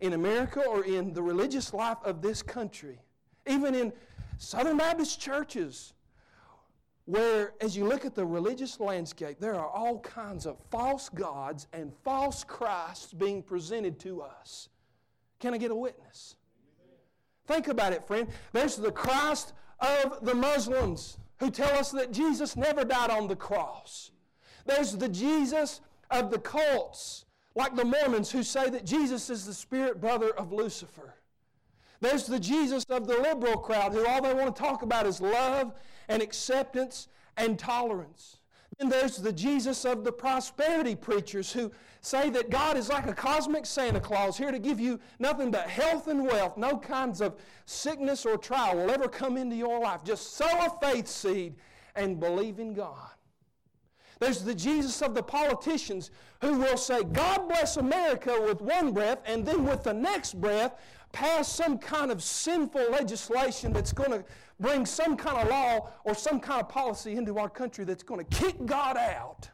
in 0.00 0.12
America 0.12 0.60
or 0.60 0.84
in 0.84 1.14
the 1.14 1.22
religious 1.22 1.72
life 1.72 1.96
of 2.04 2.20
this 2.20 2.42
country, 2.42 3.00
even 3.46 3.74
in 3.74 3.92
Southern 4.36 4.76
Baptist 4.76 5.18
churches, 5.18 5.94
where, 7.06 7.54
as 7.60 7.74
you 7.74 7.86
look 7.86 8.04
at 8.04 8.14
the 8.14 8.26
religious 8.26 8.80
landscape, 8.80 9.38
there 9.40 9.54
are 9.54 9.68
all 9.68 10.00
kinds 10.00 10.44
of 10.44 10.58
false 10.70 11.08
gods 11.08 11.68
and 11.72 11.92
false 12.04 12.44
Christs 12.44 13.14
being 13.14 13.42
presented 13.42 13.98
to 14.00 14.20
us. 14.20 14.68
Can 15.38 15.54
I 15.54 15.58
get 15.58 15.70
a 15.70 15.74
witness? 15.74 16.36
Think 17.46 17.68
about 17.68 17.92
it, 17.92 18.06
friend. 18.06 18.28
There's 18.52 18.76
the 18.76 18.92
Christ 18.92 19.54
of 19.80 20.18
the 20.22 20.34
Muslims 20.34 21.16
who 21.38 21.50
tell 21.50 21.78
us 21.78 21.92
that 21.92 22.12
Jesus 22.12 22.56
never 22.56 22.84
died 22.84 23.10
on 23.10 23.28
the 23.28 23.36
cross. 23.36 24.10
There's 24.66 24.96
the 24.96 25.08
Jesus 25.08 25.80
of 26.10 26.30
the 26.30 26.38
cults, 26.38 27.24
like 27.54 27.74
the 27.74 27.84
Mormons 27.84 28.30
who 28.30 28.42
say 28.42 28.68
that 28.70 28.84
Jesus 28.84 29.30
is 29.30 29.46
the 29.46 29.54
spirit 29.54 30.00
brother 30.00 30.30
of 30.30 30.52
Lucifer. 30.52 31.14
There's 32.00 32.26
the 32.26 32.38
Jesus 32.38 32.84
of 32.90 33.06
the 33.06 33.18
liberal 33.18 33.58
crowd 33.58 33.92
who 33.92 34.06
all 34.06 34.20
they 34.22 34.34
want 34.34 34.54
to 34.54 34.62
talk 34.62 34.82
about 34.82 35.06
is 35.06 35.20
love 35.20 35.72
and 36.08 36.22
acceptance 36.22 37.08
and 37.36 37.58
tolerance. 37.58 38.38
Then 38.78 38.90
there's 38.90 39.16
the 39.16 39.32
Jesus 39.32 39.84
of 39.86 40.04
the 40.04 40.12
prosperity 40.12 40.94
preachers 40.94 41.52
who 41.52 41.72
say 42.02 42.28
that 42.30 42.50
God 42.50 42.76
is 42.76 42.90
like 42.90 43.06
a 43.06 43.14
cosmic 43.14 43.64
Santa 43.64 44.00
Claus 44.00 44.36
here 44.36 44.50
to 44.50 44.58
give 44.58 44.78
you 44.78 45.00
nothing 45.18 45.50
but 45.50 45.68
health 45.68 46.08
and 46.08 46.26
wealth. 46.26 46.58
No 46.58 46.76
kinds 46.76 47.22
of 47.22 47.36
sickness 47.64 48.26
or 48.26 48.36
trial 48.36 48.76
will 48.76 48.90
ever 48.90 49.08
come 49.08 49.38
into 49.38 49.56
your 49.56 49.80
life. 49.80 50.04
Just 50.04 50.34
sow 50.34 50.66
a 50.66 50.86
faith 50.86 51.08
seed 51.08 51.54
and 51.94 52.20
believe 52.20 52.58
in 52.58 52.74
God. 52.74 53.15
There's 54.18 54.42
the 54.42 54.54
Jesus 54.54 55.02
of 55.02 55.14
the 55.14 55.22
politicians 55.22 56.10
who 56.40 56.58
will 56.58 56.76
say, 56.76 57.04
God 57.04 57.48
bless 57.48 57.76
America 57.76 58.34
with 58.40 58.60
one 58.62 58.92
breath, 58.92 59.18
and 59.26 59.44
then 59.44 59.64
with 59.64 59.82
the 59.82 59.92
next 59.92 60.40
breath, 60.40 60.74
pass 61.12 61.48
some 61.52 61.78
kind 61.78 62.10
of 62.10 62.22
sinful 62.22 62.90
legislation 62.90 63.72
that's 63.72 63.92
going 63.92 64.10
to 64.10 64.24
bring 64.58 64.86
some 64.86 65.16
kind 65.16 65.38
of 65.38 65.48
law 65.48 65.90
or 66.04 66.14
some 66.14 66.40
kind 66.40 66.60
of 66.60 66.68
policy 66.68 67.16
into 67.16 67.38
our 67.38 67.48
country 67.48 67.84
that's 67.84 68.02
going 68.02 68.24
to 68.24 68.36
kick 68.36 68.56
God 68.64 68.96
out. 68.96 69.50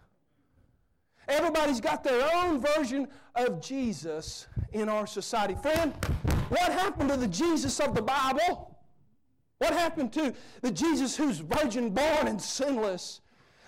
Everybody's 1.28 1.80
got 1.80 2.04
their 2.04 2.28
own 2.34 2.60
version 2.60 3.08
of 3.34 3.60
Jesus 3.60 4.46
in 4.72 4.88
our 4.88 5.06
society. 5.06 5.54
Friend, 5.54 5.92
what 6.48 6.72
happened 6.72 7.10
to 7.10 7.16
the 7.16 7.28
Jesus 7.28 7.80
of 7.80 7.94
the 7.94 8.02
Bible? 8.02 8.76
What 9.58 9.72
happened 9.72 10.12
to 10.14 10.34
the 10.60 10.70
Jesus 10.70 11.16
who's 11.16 11.38
virgin 11.38 11.90
born 11.90 12.26
and 12.26 12.40
sinless? 12.40 13.21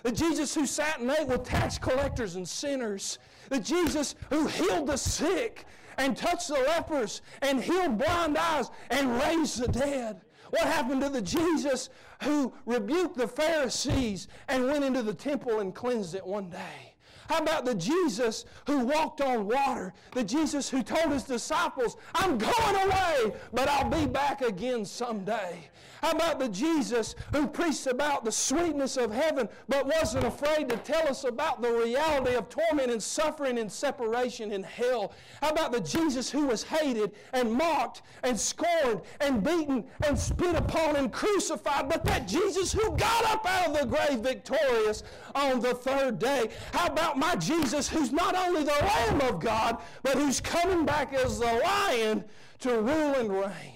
The 0.05 0.11
Jesus 0.11 0.53
who 0.53 0.67
sat 0.67 0.99
and 0.99 1.09
ate 1.09 1.27
with 1.27 1.45
tax 1.45 1.79
collectors 1.79 2.35
and 2.35 2.47
sinners? 2.47 3.17
The 3.49 3.59
Jesus 3.59 4.13
who 4.29 4.45
healed 4.45 4.85
the 4.85 4.97
sick 4.97 5.65
and 5.97 6.15
touched 6.15 6.49
the 6.49 6.53
lepers 6.59 7.23
and 7.41 7.59
healed 7.59 7.97
blind 7.97 8.37
eyes 8.37 8.69
and 8.91 9.19
raised 9.19 9.59
the 9.59 9.67
dead? 9.67 10.21
What 10.51 10.61
happened 10.61 11.01
to 11.01 11.09
the 11.09 11.23
Jesus 11.23 11.89
who 12.21 12.53
rebuked 12.67 13.17
the 13.17 13.27
Pharisees 13.27 14.27
and 14.47 14.67
went 14.67 14.83
into 14.83 15.01
the 15.01 15.11
temple 15.11 15.59
and 15.59 15.73
cleansed 15.73 16.13
it 16.13 16.23
one 16.23 16.51
day? 16.51 16.93
How 17.27 17.39
about 17.39 17.65
the 17.65 17.73
Jesus 17.73 18.45
who 18.67 18.85
walked 18.85 19.21
on 19.21 19.47
water? 19.47 19.91
The 20.11 20.23
Jesus 20.23 20.69
who 20.69 20.83
told 20.83 21.13
his 21.13 21.23
disciples, 21.23 21.97
I'm 22.13 22.37
going 22.37 22.75
away, 22.75 23.33
but 23.51 23.67
I'll 23.67 23.89
be 23.89 24.05
back 24.05 24.41
again 24.41 24.85
someday. 24.85 25.67
How 26.01 26.11
about 26.11 26.39
the 26.39 26.49
Jesus 26.49 27.15
who 27.33 27.47
preached 27.47 27.87
about 27.87 28.25
the 28.25 28.31
sweetness 28.31 28.97
of 28.97 29.11
heaven 29.11 29.49
but 29.67 29.85
wasn't 29.85 30.25
afraid 30.25 30.69
to 30.69 30.77
tell 30.77 31.07
us 31.07 31.23
about 31.23 31.61
the 31.61 31.71
reality 31.71 32.35
of 32.35 32.49
torment 32.49 32.91
and 32.91 33.01
suffering 33.01 33.57
and 33.57 33.71
separation 33.71 34.51
in 34.51 34.63
hell? 34.63 35.13
How 35.41 35.49
about 35.49 35.71
the 35.71 35.81
Jesus 35.81 36.29
who 36.29 36.47
was 36.47 36.63
hated 36.63 37.11
and 37.33 37.53
mocked 37.53 38.01
and 38.23 38.39
scorned 38.39 39.01
and 39.19 39.43
beaten 39.43 39.85
and 40.05 40.17
spit 40.17 40.55
upon 40.55 40.95
and 40.95 41.11
crucified, 41.11 41.89
but 41.89 42.03
that 42.05 42.27
Jesus 42.27 42.71
who 42.71 42.95
got 42.97 43.25
up 43.25 43.45
out 43.45 43.67
of 43.67 43.79
the 43.79 43.85
grave 43.85 44.19
victorious 44.19 45.03
on 45.33 45.59
the 45.59 45.73
third 45.73 46.19
day? 46.19 46.49
How 46.73 46.87
about 46.87 47.17
my 47.17 47.35
Jesus 47.35 47.87
who's 47.87 48.11
not 48.11 48.35
only 48.35 48.63
the 48.63 48.71
Lamb 48.71 49.21
of 49.21 49.39
God, 49.39 49.77
but 50.03 50.15
who's 50.15 50.39
coming 50.41 50.85
back 50.85 51.13
as 51.13 51.39
the 51.39 51.45
lion 51.45 52.23
to 52.59 52.81
rule 52.81 53.15
and 53.15 53.31
reign? 53.31 53.74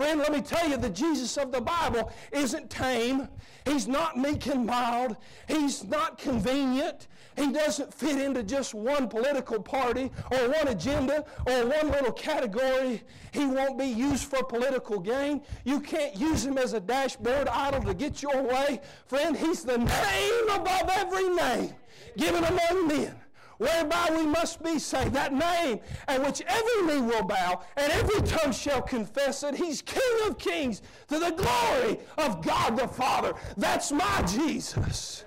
Friend, 0.00 0.18
let 0.18 0.32
me 0.32 0.40
tell 0.40 0.66
you, 0.66 0.78
the 0.78 0.88
Jesus 0.88 1.36
of 1.36 1.52
the 1.52 1.60
Bible 1.60 2.10
isn't 2.32 2.70
tame. 2.70 3.28
He's 3.66 3.86
not 3.86 4.16
meek 4.16 4.46
and 4.46 4.64
mild. 4.64 5.14
He's 5.46 5.84
not 5.84 6.16
convenient. 6.16 7.08
He 7.36 7.52
doesn't 7.52 7.92
fit 7.92 8.18
into 8.18 8.42
just 8.42 8.72
one 8.72 9.10
political 9.10 9.60
party 9.60 10.10
or 10.30 10.48
one 10.48 10.68
agenda 10.68 11.26
or 11.46 11.66
one 11.66 11.90
little 11.90 12.12
category. 12.12 13.02
He 13.32 13.44
won't 13.44 13.78
be 13.78 13.88
used 13.88 14.24
for 14.24 14.42
political 14.42 15.00
gain. 15.00 15.42
You 15.64 15.80
can't 15.80 16.16
use 16.16 16.46
him 16.46 16.56
as 16.56 16.72
a 16.72 16.80
dashboard 16.80 17.48
idol 17.48 17.82
to 17.82 17.92
get 17.92 18.22
your 18.22 18.42
way. 18.42 18.80
Friend, 19.04 19.36
he's 19.36 19.64
the 19.64 19.76
name 19.76 20.48
above 20.48 20.88
every 20.88 21.28
name 21.28 21.74
given 22.16 22.42
among 22.42 22.88
men 22.88 23.14
whereby 23.60 24.08
we 24.10 24.26
must 24.26 24.62
be 24.62 24.78
saved. 24.78 25.12
That 25.12 25.34
name 25.34 25.80
at 26.08 26.24
which 26.24 26.40
every 26.46 26.86
knee 26.86 27.02
will 27.02 27.24
bow 27.24 27.60
and 27.76 27.92
every 27.92 28.22
tongue 28.22 28.52
shall 28.52 28.80
confess 28.80 29.42
that 29.42 29.54
He's 29.54 29.82
King 29.82 30.26
of 30.26 30.38
kings 30.38 30.80
to 31.08 31.18
the 31.18 31.30
glory 31.32 31.98
of 32.16 32.42
God 32.42 32.78
the 32.78 32.88
Father. 32.88 33.34
That's 33.58 33.92
my 33.92 34.22
Jesus. 34.22 35.26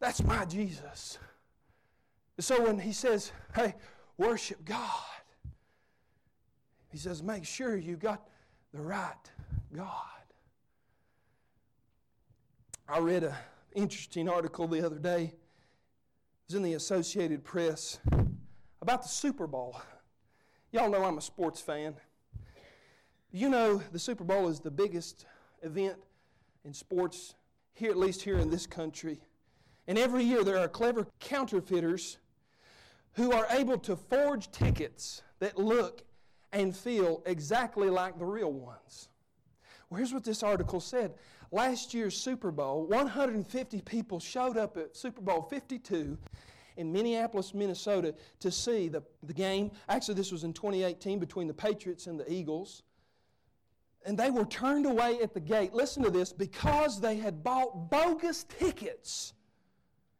That's 0.00 0.24
my 0.24 0.46
Jesus. 0.46 1.18
So 2.40 2.62
when 2.62 2.78
He 2.78 2.94
says, 2.94 3.32
hey, 3.54 3.74
worship 4.16 4.64
God, 4.64 4.88
He 6.88 6.96
says, 6.96 7.22
make 7.22 7.44
sure 7.44 7.76
you 7.76 7.96
got 7.96 8.26
the 8.72 8.80
right 8.80 9.30
God. 9.76 9.90
I 12.88 12.98
read 12.98 13.24
an 13.24 13.34
interesting 13.74 14.26
article 14.26 14.66
the 14.66 14.84
other 14.84 14.98
day 14.98 15.34
was 16.48 16.54
in 16.56 16.62
the 16.62 16.74
Associated 16.74 17.44
Press 17.44 17.98
about 18.80 19.02
the 19.02 19.08
Super 19.08 19.46
Bowl. 19.46 19.80
Y'all 20.72 20.90
know 20.90 21.04
I'm 21.04 21.18
a 21.18 21.22
sports 21.22 21.60
fan. 21.60 21.94
You 23.30 23.48
know 23.48 23.80
the 23.92 23.98
Super 23.98 24.24
Bowl 24.24 24.48
is 24.48 24.60
the 24.60 24.70
biggest 24.70 25.26
event 25.62 25.96
in 26.64 26.74
sports 26.74 27.34
here, 27.74 27.90
at 27.90 27.96
least 27.96 28.22
here 28.22 28.38
in 28.38 28.50
this 28.50 28.66
country. 28.66 29.20
And 29.86 29.96
every 29.98 30.24
year 30.24 30.44
there 30.44 30.58
are 30.58 30.68
clever 30.68 31.06
counterfeiters 31.20 32.18
who 33.12 33.32
are 33.32 33.46
able 33.50 33.78
to 33.78 33.96
forge 33.96 34.50
tickets 34.50 35.22
that 35.38 35.58
look 35.58 36.02
and 36.52 36.76
feel 36.76 37.22
exactly 37.24 37.88
like 37.88 38.18
the 38.18 38.26
real 38.26 38.52
ones. 38.52 39.08
Well, 39.88 39.98
here's 39.98 40.12
what 40.12 40.24
this 40.24 40.42
article 40.42 40.80
said. 40.80 41.12
Last 41.52 41.92
year's 41.92 42.16
Super 42.16 42.50
Bowl, 42.50 42.86
150 42.86 43.82
people 43.82 44.18
showed 44.18 44.56
up 44.56 44.78
at 44.78 44.96
Super 44.96 45.20
Bowl 45.20 45.42
52 45.42 46.16
in 46.78 46.90
Minneapolis, 46.90 47.52
Minnesota 47.52 48.14
to 48.40 48.50
see 48.50 48.88
the, 48.88 49.02
the 49.22 49.34
game. 49.34 49.70
Actually, 49.86 50.14
this 50.14 50.32
was 50.32 50.44
in 50.44 50.54
2018 50.54 51.18
between 51.18 51.46
the 51.46 51.52
Patriots 51.52 52.06
and 52.06 52.18
the 52.18 52.32
Eagles. 52.32 52.82
And 54.06 54.18
they 54.18 54.30
were 54.30 54.46
turned 54.46 54.86
away 54.86 55.18
at 55.22 55.34
the 55.34 55.40
gate. 55.40 55.74
Listen 55.74 56.02
to 56.04 56.10
this 56.10 56.32
because 56.32 56.98
they 57.02 57.16
had 57.16 57.44
bought 57.44 57.90
bogus 57.90 58.44
tickets. 58.44 59.34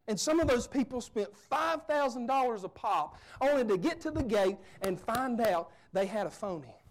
And 0.07 0.19
some 0.19 0.39
of 0.39 0.47
those 0.47 0.67
people 0.67 1.01
spent 1.01 1.29
$5,000 1.51 2.63
a 2.63 2.69
pop 2.69 3.19
only 3.41 3.65
to 3.65 3.77
get 3.77 3.99
to 4.01 4.11
the 4.11 4.23
gate 4.23 4.57
and 4.83 5.01
find 5.01 5.41
out 5.41 5.71
they 5.93 6.05
had 6.05 6.27
a 6.27 6.31
phony. 6.31 6.82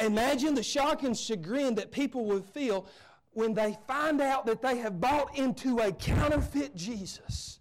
Imagine 0.00 0.54
the 0.54 0.62
shock 0.62 1.02
and 1.02 1.16
chagrin 1.16 1.74
that 1.76 1.90
people 1.92 2.24
would 2.26 2.44
feel 2.44 2.86
when 3.32 3.54
they 3.54 3.76
find 3.86 4.20
out 4.20 4.46
that 4.46 4.62
they 4.62 4.78
have 4.78 5.00
bought 5.00 5.36
into 5.38 5.78
a 5.78 5.92
counterfeit 5.92 6.74
Jesus. 6.74 7.60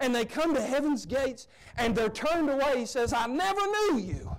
And 0.00 0.14
they 0.14 0.24
come 0.24 0.54
to 0.54 0.62
heaven's 0.62 1.04
gates 1.04 1.46
and 1.76 1.94
they're 1.94 2.08
turned 2.08 2.48
away. 2.48 2.78
He 2.78 2.86
says, 2.86 3.12
I 3.12 3.26
never 3.26 3.60
knew 3.60 3.98
you. 3.98 4.36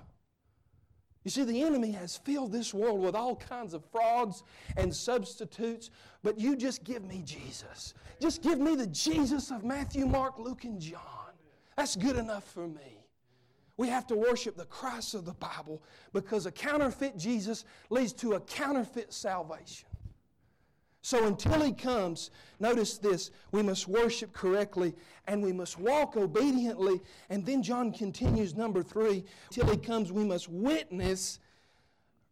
You 1.24 1.30
see, 1.30 1.44
the 1.44 1.62
enemy 1.62 1.92
has 1.92 2.16
filled 2.16 2.50
this 2.50 2.74
world 2.74 3.00
with 3.00 3.14
all 3.14 3.36
kinds 3.36 3.74
of 3.74 3.84
frauds 3.84 4.42
and 4.76 4.94
substitutes, 4.94 5.90
but 6.24 6.38
you 6.38 6.56
just 6.56 6.82
give 6.82 7.04
me 7.04 7.22
Jesus. 7.24 7.94
Just 8.20 8.42
give 8.42 8.58
me 8.58 8.74
the 8.74 8.88
Jesus 8.88 9.52
of 9.52 9.62
Matthew, 9.62 10.04
Mark, 10.04 10.38
Luke, 10.38 10.64
and 10.64 10.80
John. 10.80 11.00
That's 11.76 11.94
good 11.94 12.16
enough 12.16 12.44
for 12.44 12.66
me. 12.66 13.01
We 13.82 13.88
have 13.88 14.06
to 14.06 14.14
worship 14.14 14.56
the 14.56 14.66
Christ 14.66 15.14
of 15.14 15.24
the 15.24 15.32
Bible 15.32 15.82
because 16.12 16.46
a 16.46 16.52
counterfeit 16.52 17.18
Jesus 17.18 17.64
leads 17.90 18.12
to 18.12 18.34
a 18.34 18.40
counterfeit 18.40 19.12
salvation. 19.12 19.88
So 21.00 21.26
until 21.26 21.60
he 21.60 21.72
comes, 21.72 22.30
notice 22.60 22.98
this 22.98 23.32
we 23.50 23.60
must 23.60 23.88
worship 23.88 24.32
correctly 24.32 24.94
and 25.26 25.42
we 25.42 25.52
must 25.52 25.80
walk 25.80 26.16
obediently. 26.16 27.00
And 27.28 27.44
then 27.44 27.60
John 27.60 27.90
continues, 27.90 28.54
number 28.54 28.84
three, 28.84 29.24
until 29.50 29.68
he 29.72 29.76
comes, 29.76 30.12
we 30.12 30.22
must 30.22 30.48
witness 30.48 31.40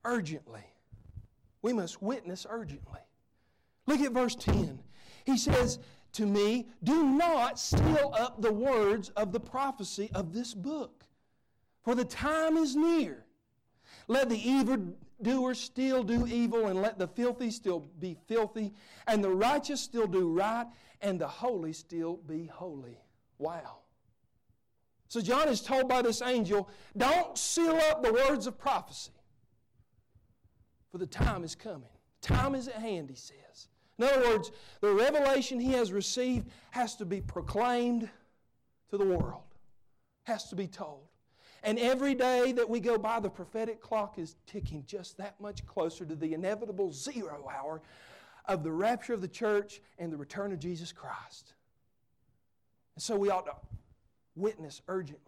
urgently. 0.05 0.63
We 1.63 1.73
must 1.73 2.01
witness 2.01 2.47
urgently. 2.49 3.01
Look 3.89 3.99
at 4.03 4.13
verse 4.13 4.37
10. 4.37 4.79
He 5.25 5.37
says, 5.37 5.81
To 6.13 6.27
me, 6.27 6.69
do 6.85 7.03
not 7.03 7.59
seal 7.59 8.15
up 8.17 8.41
the 8.41 8.53
words 8.53 9.09
of 9.17 9.33
the 9.33 9.41
prophecy 9.41 10.13
of 10.15 10.33
this 10.33 10.55
book 10.55 11.00
for 11.83 11.95
the 11.95 12.05
time 12.05 12.57
is 12.57 12.77
near. 12.77 13.25
Let 14.09 14.29
the 14.29 14.39
evildoer 14.39 15.55
still 15.55 16.03
do 16.03 16.27
evil, 16.27 16.67
and 16.67 16.83
let 16.83 16.99
the 16.99 17.09
filthy 17.09 17.51
still 17.51 17.87
be 17.99 18.17
filthy, 18.27 18.73
and 19.07 19.23
the 19.23 19.31
righteous 19.31 19.81
still 19.81 20.07
do 20.07 20.29
right, 20.33 20.67
and 21.01 21.21
the 21.21 21.29
holy 21.29 21.73
still 21.73 22.17
be 22.17 22.47
holy. 22.47 22.99
Wow. 23.39 23.79
So 25.09 25.21
John 25.21 25.49
is 25.49 25.61
told 25.61 25.89
by 25.89 26.03
this 26.03 26.23
angel, 26.23 26.69
don't 26.97 27.37
seal 27.37 27.77
up 27.91 28.03
the 28.03 28.13
words 28.13 28.47
of 28.47 28.59
prophecy, 28.59 29.13
for 30.91 30.99
the 30.99 31.07
time 31.07 31.43
is 31.45 31.55
coming. 31.55 31.89
Time 32.21 32.55
is 32.55 32.69
at 32.69 32.75
hand, 32.75 33.11
he 33.11 33.17
says. 33.17 33.69
In 33.99 34.05
other 34.05 34.29
words, 34.29 34.51
the 34.81 34.93
revelation 34.93 35.61
he 35.61 35.73
has 35.73 35.93
received 35.93 36.49
has 36.71 36.97
to 36.97 37.05
be 37.05 37.21
proclaimed 37.21 38.09
to 38.91 38.99
the 38.99 39.05
world, 39.05 39.43
has 40.25 40.49
to 40.51 40.57
be 40.57 40.67
told. 40.67 41.10
And 41.63 41.79
every 41.79 42.15
day 42.15 42.53
that 42.53 42.69
we 42.69 42.81
go 42.81 42.97
by, 42.97 43.21
the 43.21 43.29
prophetic 43.31 43.81
clock 43.81 44.19
is 44.19 44.37
ticking 44.47 44.85
just 44.87 45.19
that 45.19 45.41
much 45.41 45.67
closer 45.67 46.05
to 46.05 46.15
the 46.15 46.33
inevitable 46.33 46.93
zero 46.93 47.49
hour 47.55 47.83
of 48.47 48.65
the 48.65 48.73
rapture 48.73 49.13
of 49.13 49.21
the 49.21 49.29
church 49.29 49.81
and 49.99 50.13
the 50.13 50.17
return 50.17 50.53
of 50.53 50.59
Jesus 50.59 50.93
Christ. 50.93 51.55
And 52.97 53.03
so 53.03 53.17
we 53.17 53.31
ought 53.31 53.47
to 53.47 53.55
witness 54.35 54.81
urgently. 54.89 55.27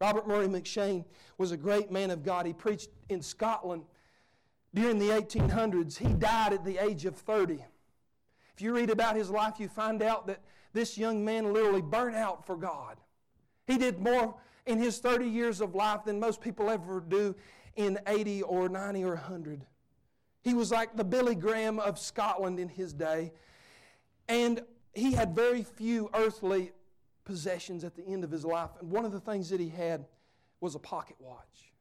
Robert 0.00 0.28
Murray 0.28 0.46
M'Cheyne 0.46 1.04
was 1.38 1.52
a 1.52 1.56
great 1.56 1.90
man 1.90 2.10
of 2.10 2.22
God. 2.22 2.46
He 2.46 2.52
preached 2.52 2.90
in 3.08 3.22
Scotland 3.22 3.82
during 4.74 4.98
the 4.98 5.08
1800s. 5.08 5.96
He 5.96 6.12
died 6.12 6.52
at 6.52 6.64
the 6.64 6.78
age 6.78 7.06
of 7.06 7.16
30. 7.16 7.64
If 8.54 8.62
you 8.62 8.74
read 8.74 8.90
about 8.90 9.16
his 9.16 9.30
life, 9.30 9.54
you 9.58 9.68
find 9.68 10.02
out 10.02 10.26
that 10.26 10.40
this 10.72 10.98
young 10.98 11.24
man 11.24 11.52
literally 11.52 11.82
burnt 11.82 12.16
out 12.16 12.46
for 12.46 12.56
God. 12.56 12.98
He 13.66 13.78
did 13.78 13.98
more 13.98 14.34
in 14.66 14.78
his 14.78 14.98
30 14.98 15.26
years 15.26 15.60
of 15.60 15.74
life 15.74 16.04
than 16.04 16.20
most 16.20 16.40
people 16.40 16.70
ever 16.70 17.00
do 17.00 17.34
in 17.76 17.98
80 18.06 18.42
or 18.42 18.68
90 18.68 19.04
or 19.04 19.14
100. 19.14 19.64
He 20.42 20.54
was 20.54 20.70
like 20.70 20.96
the 20.96 21.04
Billy 21.04 21.34
Graham 21.34 21.78
of 21.78 21.98
Scotland 21.98 22.58
in 22.58 22.68
his 22.68 22.92
day. 22.92 23.32
And 24.28 24.62
he 24.94 25.12
had 25.12 25.34
very 25.34 25.62
few 25.62 26.10
earthly 26.14 26.72
possessions 27.24 27.84
at 27.84 27.94
the 27.94 28.06
end 28.06 28.24
of 28.24 28.30
his 28.30 28.44
life. 28.44 28.70
And 28.80 28.90
one 28.90 29.04
of 29.04 29.12
the 29.12 29.20
things 29.20 29.50
that 29.50 29.60
he 29.60 29.68
had 29.68 30.06
was 30.60 30.74
a 30.74 30.78
pocket 30.78 31.16
watch. 31.18 31.72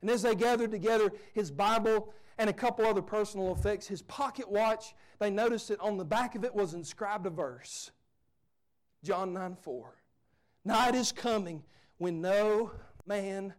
And 0.00 0.10
as 0.10 0.22
they 0.22 0.34
gathered 0.34 0.70
together 0.70 1.12
his 1.32 1.50
Bible 1.50 2.12
and 2.38 2.50
a 2.50 2.52
couple 2.52 2.84
other 2.84 3.02
personal 3.02 3.52
effects, 3.52 3.86
his 3.86 4.02
pocket 4.02 4.50
watch, 4.50 4.94
they 5.18 5.30
noticed 5.30 5.68
that 5.68 5.80
on 5.80 5.96
the 5.96 6.04
back 6.04 6.34
of 6.34 6.44
it 6.44 6.54
was 6.54 6.74
inscribed 6.74 7.26
a 7.26 7.30
verse 7.30 7.90
John 9.02 9.32
9 9.32 9.56
4. 9.56 9.94
Night 10.64 10.94
is 10.94 11.12
coming 11.12 11.62
when 11.98 12.20
no 12.20 12.70
man 13.06 13.54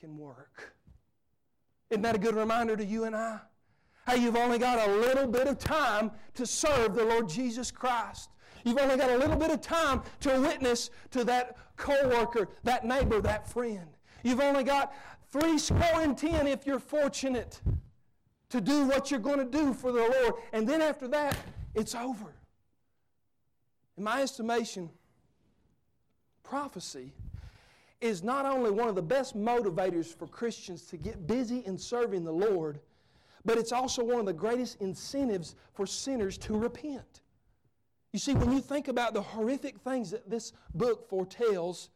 can 0.00 0.16
work. 0.16 0.74
Isn't 1.90 2.02
that 2.02 2.14
a 2.14 2.18
good 2.18 2.34
reminder 2.34 2.76
to 2.76 2.84
you 2.84 3.04
and 3.04 3.16
I? 3.16 3.40
Hey, 4.06 4.18
you've 4.18 4.36
only 4.36 4.58
got 4.58 4.88
a 4.88 4.92
little 4.92 5.26
bit 5.26 5.46
of 5.46 5.58
time 5.58 6.10
to 6.34 6.46
serve 6.46 6.94
the 6.94 7.04
Lord 7.04 7.28
Jesus 7.28 7.70
Christ. 7.70 8.30
You've 8.64 8.78
only 8.78 8.96
got 8.96 9.10
a 9.10 9.16
little 9.16 9.36
bit 9.36 9.50
of 9.50 9.60
time 9.60 10.02
to 10.20 10.40
witness 10.40 10.90
to 11.10 11.24
that 11.24 11.56
coworker, 11.76 12.48
that 12.64 12.84
neighbor, 12.84 13.20
that 13.20 13.48
friend. 13.48 13.88
You've 14.22 14.40
only 14.40 14.64
got 14.64 14.92
three 15.30 15.58
score 15.58 16.00
and 16.00 16.16
ten 16.16 16.46
if 16.46 16.66
you're 16.66 16.80
fortunate 16.80 17.60
to 18.50 18.60
do 18.60 18.86
what 18.86 19.10
you're 19.10 19.20
going 19.20 19.38
to 19.38 19.44
do 19.44 19.72
for 19.72 19.92
the 19.92 20.00
Lord. 20.00 20.34
And 20.52 20.68
then 20.68 20.82
after 20.82 21.08
that, 21.08 21.36
it's 21.74 21.94
over. 21.94 22.34
In 23.96 24.04
my 24.04 24.22
estimation, 24.22 24.90
prophecy 26.42 27.12
is 28.00 28.22
not 28.22 28.46
only 28.46 28.70
one 28.70 28.88
of 28.88 28.94
the 28.94 29.02
best 29.02 29.36
motivators 29.36 30.06
for 30.06 30.26
Christians 30.26 30.82
to 30.86 30.96
get 30.96 31.26
busy 31.26 31.62
in 31.66 31.76
serving 31.76 32.24
the 32.24 32.32
Lord, 32.32 32.80
but 33.44 33.58
it's 33.58 33.72
also 33.72 34.02
one 34.04 34.20
of 34.20 34.26
the 34.26 34.32
greatest 34.32 34.80
incentives 34.80 35.54
for 35.74 35.86
sinners 35.86 36.38
to 36.38 36.56
repent. 36.56 37.20
You 38.12 38.18
see, 38.18 38.34
when 38.34 38.52
you 38.52 38.60
think 38.60 38.88
about 38.88 39.14
the 39.14 39.22
horrific 39.22 39.78
things 39.80 40.10
that 40.10 40.28
this 40.28 40.52
book 40.74 41.08
foretells 41.08 41.90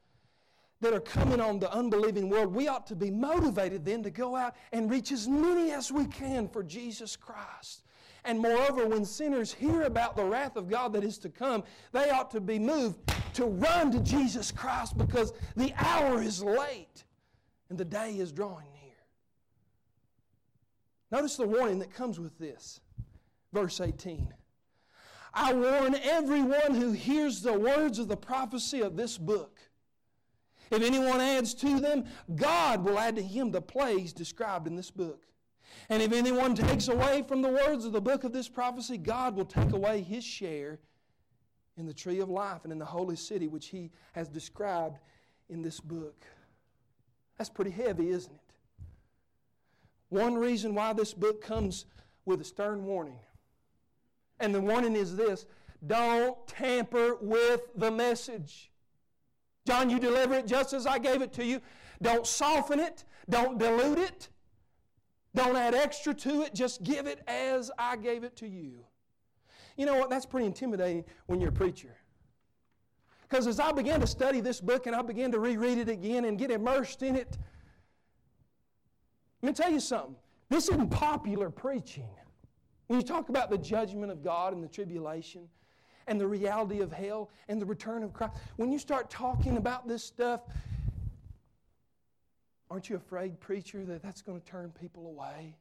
that 0.81 0.93
are 0.93 1.01
coming 1.01 1.41
on 1.41 1.59
the 1.59 1.73
unbelieving 1.73 2.29
world, 2.29 2.55
we 2.55 2.69
ought 2.69 2.87
to 2.89 2.95
be 2.95 3.11
motivated 3.11 3.85
then 3.85 4.03
to 4.03 4.11
go 4.11 4.37
out 4.37 4.55
and 4.73 4.91
reach 4.91 5.11
as 5.11 5.27
many 5.27 5.73
as 5.73 5.91
we 5.91 6.05
can 6.07 6.49
for 6.49 6.63
Jesus 6.63 7.17
Christ. 7.17 7.83
And 8.25 8.39
moreover, 8.39 8.87
when 8.87 9.05
sinners 9.05 9.53
hear 9.53 9.83
about 9.83 10.17
the 10.17 10.25
wrath 10.25 10.57
of 10.57 10.71
God 10.71 10.95
that 10.95 11.05
is 11.05 11.19
to 11.19 11.29
come, 11.29 11.63
they 11.93 12.11
ought 12.11 12.31
to 12.31 12.41
be 12.41 12.59
moved 12.59 12.99
to 13.35 13.45
run 13.45 13.91
to 13.93 14.01
Jesus 14.01 14.51
Christ 14.51 14.97
because 14.97 15.33
the 15.57 15.75
hour 15.77 16.23
is 16.23 16.43
late 16.43 17.05
and 17.69 17.79
the 17.79 17.85
day 17.85 18.13
is 18.13 18.33
drawing 18.33 18.67
near. 18.73 18.93
Notice 21.11 21.37
the 21.37 21.47
warning 21.47 21.81
that 21.81 21.93
comes 21.93 22.19
with 22.19 22.39
this. 22.39 22.81
Verse 23.53 23.81
18. 23.81 24.33
I 25.35 25.53
warn 25.53 25.97
everyone 25.97 26.75
who 26.75 26.93
hears 26.93 27.43
the 27.43 27.53
words 27.53 27.99
of 27.99 28.09
the 28.09 28.17
prophecy 28.17 28.81
of 28.81 28.97
this 28.97 29.19
book. 29.19 29.59
If 30.71 30.83
anyone 30.83 31.21
adds 31.21 31.53
to 31.55 31.79
them, 31.79 32.05
God 32.35 32.85
will 32.85 32.99
add 32.99 33.17
to 33.17 33.23
him 33.23 33.51
the 33.51 33.61
plagues 33.61 34.13
described 34.13 34.67
in 34.67 34.77
this 34.77 34.91
book. 34.91 35.25
And 35.89 36.03
if 36.03 36.13
anyone 36.13 36.55
takes 36.55 36.89
away 36.89 37.25
from 37.27 37.43
the 37.43 37.49
words 37.49 37.85
of 37.85 37.93
the 37.93 38.01
book 38.01 38.25
of 38.25 38.33
this 38.33 38.49
prophecy, 38.49 38.97
God 38.97 39.37
will 39.37 39.45
take 39.45 39.73
away 39.73 40.03
his 40.03 40.25
share 40.25 40.79
in 41.77 41.87
the 41.87 41.95
tree 41.95 42.21
of 42.21 42.29
life 42.29 42.61
and 42.65 42.73
in 42.73 42.79
the 42.79 42.85
holy 42.85 43.17
city 43.17 43.49
which 43.49 43.67
he 43.67 43.91
has 44.13 44.29
described 44.29 44.99
in 45.49 45.63
this 45.63 45.81
book. 45.81 46.25
That's 47.37 47.51
pretty 47.51 47.73
heavy, 47.73 48.11
isn't 48.11 48.33
it? 48.33 48.41
One 50.09 50.37
reason 50.37 50.75
why 50.75 50.93
this 50.93 51.13
book 51.13 51.43
comes 51.43 51.87
with 52.25 52.41
a 52.41 52.45
stern 52.45 52.85
warning. 52.85 53.19
And 54.41 54.55
the 54.55 54.61
warning 54.61 54.97
is 54.97 55.17
this 55.17 55.47
don't 55.87 56.47
tamper 56.47 57.17
with 57.21 57.63
the 57.77 57.91
message. 57.91 58.71
John, 59.67 59.91
you 59.91 59.99
deliver 59.99 60.35
it 60.35 60.47
just 60.47 60.73
as 60.73 60.87
I 60.87 60.99
gave 60.99 61.23
it 61.23 61.33
to 61.35 61.45
you. 61.45 61.61
Don't 62.01 62.27
soften 62.27 62.81
it, 62.81 63.05
don't 63.29 63.59
dilute 63.59 63.99
it. 63.99 64.29
Don't 65.35 65.57
add 65.57 65.75
extra 65.75 66.15
to 66.15 66.43
it, 66.43 66.55
just 66.55 66.83
give 66.83 67.07
it 67.07 67.21
as 67.27 67.71
I 67.79 67.97
gave 67.97 68.23
it 68.25 68.37
to 68.37 68.49
you. 68.49 68.85
You 69.77 69.87
know 69.87 69.97
what? 69.97 70.11
That's 70.11 70.27
pretty 70.27 70.47
intimidating 70.47 71.05
when 71.27 71.41
you're 71.41 71.51
a 71.51 71.53
preacher. 71.53 71.97
Because 73.29 73.47
as 73.47 73.59
I 73.59 73.73
began 73.73 74.01
to 74.01 74.07
study 74.07 74.41
this 74.41 74.61
book 74.61 74.87
and 74.87 74.95
I 74.95 75.03
began 75.03 75.33
to 75.33 75.41
reread 75.41 75.79
it 75.79 75.89
again 75.89 76.27
and 76.27 76.39
get 76.39 76.51
immersed 76.51 77.03
in 77.03 77.17
it, 77.17 77.37
let 79.43 79.49
me 79.49 79.55
tell 79.55 79.73
you 79.73 79.81
something. 79.81 80.15
This 80.49 80.69
isn't 80.69 80.91
popular 80.91 81.51
preaching. 81.51 82.09
When 82.87 83.01
you 83.01 83.05
talk 83.05 83.31
about 83.31 83.51
the 83.51 83.59
judgment 83.59 84.13
of 84.13 84.23
God 84.23 84.53
and 84.53 84.63
the 84.63 84.69
tribulation 84.69 85.49
and 86.07 86.21
the 86.21 86.27
reality 86.27 86.81
of 86.81 86.93
hell 86.93 87.31
and 87.49 87.61
the 87.61 87.67
return 87.67 88.05
of 88.05 88.13
Christ, 88.13 88.35
when 88.57 88.71
you 88.71 88.79
start 88.79 89.11
talking 89.11 89.57
about 89.57 89.89
this 89.89 90.05
stuff, 90.05 90.43
Aren't 92.75 92.91
you 92.91 92.97
afraid, 92.97 93.39
preacher, 93.39 93.85
that 93.85 94.03
that's 94.03 94.21
going 94.21 94.41
to 94.41 94.45
turn 94.45 94.73
people 94.81 95.07
away? 95.07 95.55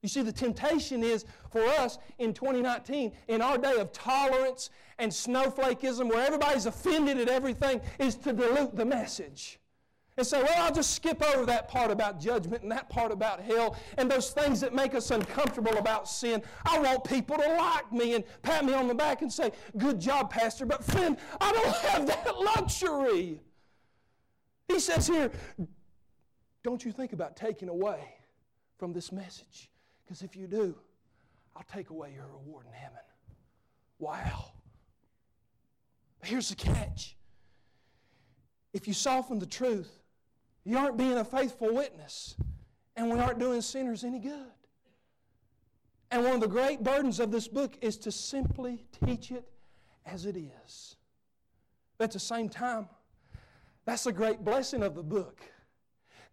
You 0.00 0.08
see, 0.08 0.22
the 0.22 0.32
temptation 0.32 1.02
is 1.02 1.26
for 1.50 1.62
us 1.62 1.98
in 2.18 2.32
2019, 2.32 3.12
in 3.28 3.42
our 3.42 3.58
day 3.58 3.74
of 3.76 3.92
tolerance 3.92 4.70
and 4.98 5.12
snowflakeism, 5.12 6.08
where 6.08 6.26
everybody's 6.26 6.64
offended 6.64 7.18
at 7.18 7.28
everything, 7.28 7.82
is 7.98 8.14
to 8.14 8.32
dilute 8.32 8.74
the 8.74 8.86
message. 8.86 9.58
And 10.16 10.26
say, 10.26 10.42
well, 10.42 10.54
I'll 10.56 10.72
just 10.72 10.94
skip 10.94 11.22
over 11.22 11.44
that 11.44 11.68
part 11.68 11.90
about 11.90 12.20
judgment 12.20 12.62
and 12.62 12.72
that 12.72 12.88
part 12.88 13.12
about 13.12 13.42
hell 13.42 13.76
and 13.98 14.10
those 14.10 14.30
things 14.30 14.62
that 14.62 14.74
make 14.74 14.94
us 14.94 15.10
uncomfortable 15.10 15.76
about 15.76 16.08
sin. 16.08 16.42
I 16.64 16.78
want 16.78 17.04
people 17.04 17.36
to 17.36 17.46
like 17.46 17.92
me 17.92 18.14
and 18.14 18.24
pat 18.40 18.64
me 18.64 18.72
on 18.72 18.88
the 18.88 18.94
back 18.94 19.20
and 19.20 19.30
say, 19.30 19.52
good 19.76 20.00
job, 20.00 20.30
Pastor. 20.30 20.64
But 20.64 20.82
friend, 20.84 21.18
I 21.38 21.52
don't 21.52 21.76
have 21.90 22.06
that 22.06 22.34
luxury. 22.34 23.42
He 24.68 24.80
says 24.80 25.06
here, 25.06 25.30
don't 26.64 26.84
you 26.84 26.90
think 26.90 27.12
about 27.12 27.36
taking 27.36 27.68
away 27.68 28.00
from 28.78 28.92
this 28.92 29.12
message. 29.12 29.70
Because 30.04 30.22
if 30.22 30.34
you 30.34 30.46
do, 30.46 30.74
I'll 31.54 31.64
take 31.72 31.90
away 31.90 32.12
your 32.14 32.26
reward 32.26 32.66
in 32.66 32.72
heaven. 32.72 32.98
Wow. 33.98 34.46
Here's 36.24 36.48
the 36.48 36.56
catch 36.56 37.16
if 38.72 38.88
you 38.88 38.94
soften 38.94 39.38
the 39.38 39.46
truth, 39.46 40.00
you 40.64 40.76
aren't 40.76 40.96
being 40.96 41.18
a 41.18 41.24
faithful 41.24 41.72
witness, 41.72 42.34
and 42.96 43.08
we 43.08 43.20
aren't 43.20 43.38
doing 43.38 43.60
sinners 43.60 44.02
any 44.02 44.18
good. 44.18 44.50
And 46.10 46.24
one 46.24 46.34
of 46.34 46.40
the 46.40 46.48
great 46.48 46.82
burdens 46.82 47.20
of 47.20 47.30
this 47.30 47.46
book 47.46 47.76
is 47.80 47.96
to 47.98 48.10
simply 48.10 48.84
teach 49.04 49.30
it 49.30 49.44
as 50.04 50.26
it 50.26 50.36
is. 50.36 50.96
But 51.98 52.04
at 52.04 52.12
the 52.12 52.18
same 52.18 52.48
time, 52.48 52.88
that's 53.84 54.06
a 54.06 54.12
great 54.12 54.44
blessing 54.44 54.82
of 54.82 54.96
the 54.96 55.02
book 55.02 55.40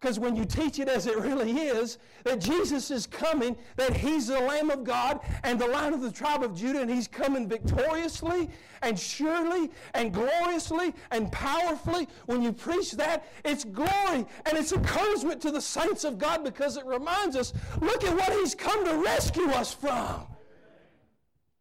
because 0.02 0.18
when 0.18 0.34
you 0.34 0.44
teach 0.44 0.80
it 0.80 0.88
as 0.88 1.06
it 1.06 1.16
really 1.16 1.52
is, 1.52 1.98
that 2.24 2.40
Jesus 2.40 2.90
is 2.90 3.06
coming, 3.06 3.56
that 3.76 3.96
He's 3.96 4.26
the 4.26 4.40
Lamb 4.40 4.68
of 4.68 4.82
God 4.82 5.20
and 5.44 5.60
the 5.60 5.66
Lion 5.68 5.94
of 5.94 6.00
the 6.00 6.10
tribe 6.10 6.42
of 6.42 6.56
Judah, 6.56 6.80
and 6.80 6.90
He's 6.90 7.06
coming 7.06 7.48
victoriously 7.48 8.50
and 8.82 8.98
surely 8.98 9.70
and 9.94 10.12
gloriously 10.12 10.92
and 11.12 11.30
powerfully. 11.30 12.08
When 12.26 12.42
you 12.42 12.52
preach 12.52 12.90
that, 12.92 13.28
it's 13.44 13.62
glory 13.62 14.26
and 14.44 14.58
it's 14.58 14.72
encouragement 14.72 15.40
to 15.42 15.52
the 15.52 15.60
saints 15.60 16.02
of 16.02 16.18
God 16.18 16.42
because 16.42 16.76
it 16.76 16.84
reminds 16.84 17.36
us 17.36 17.52
look 17.80 18.02
at 18.02 18.12
what 18.16 18.32
He's 18.32 18.56
come 18.56 18.84
to 18.84 18.96
rescue 18.96 19.50
us 19.50 19.72
from. 19.72 20.26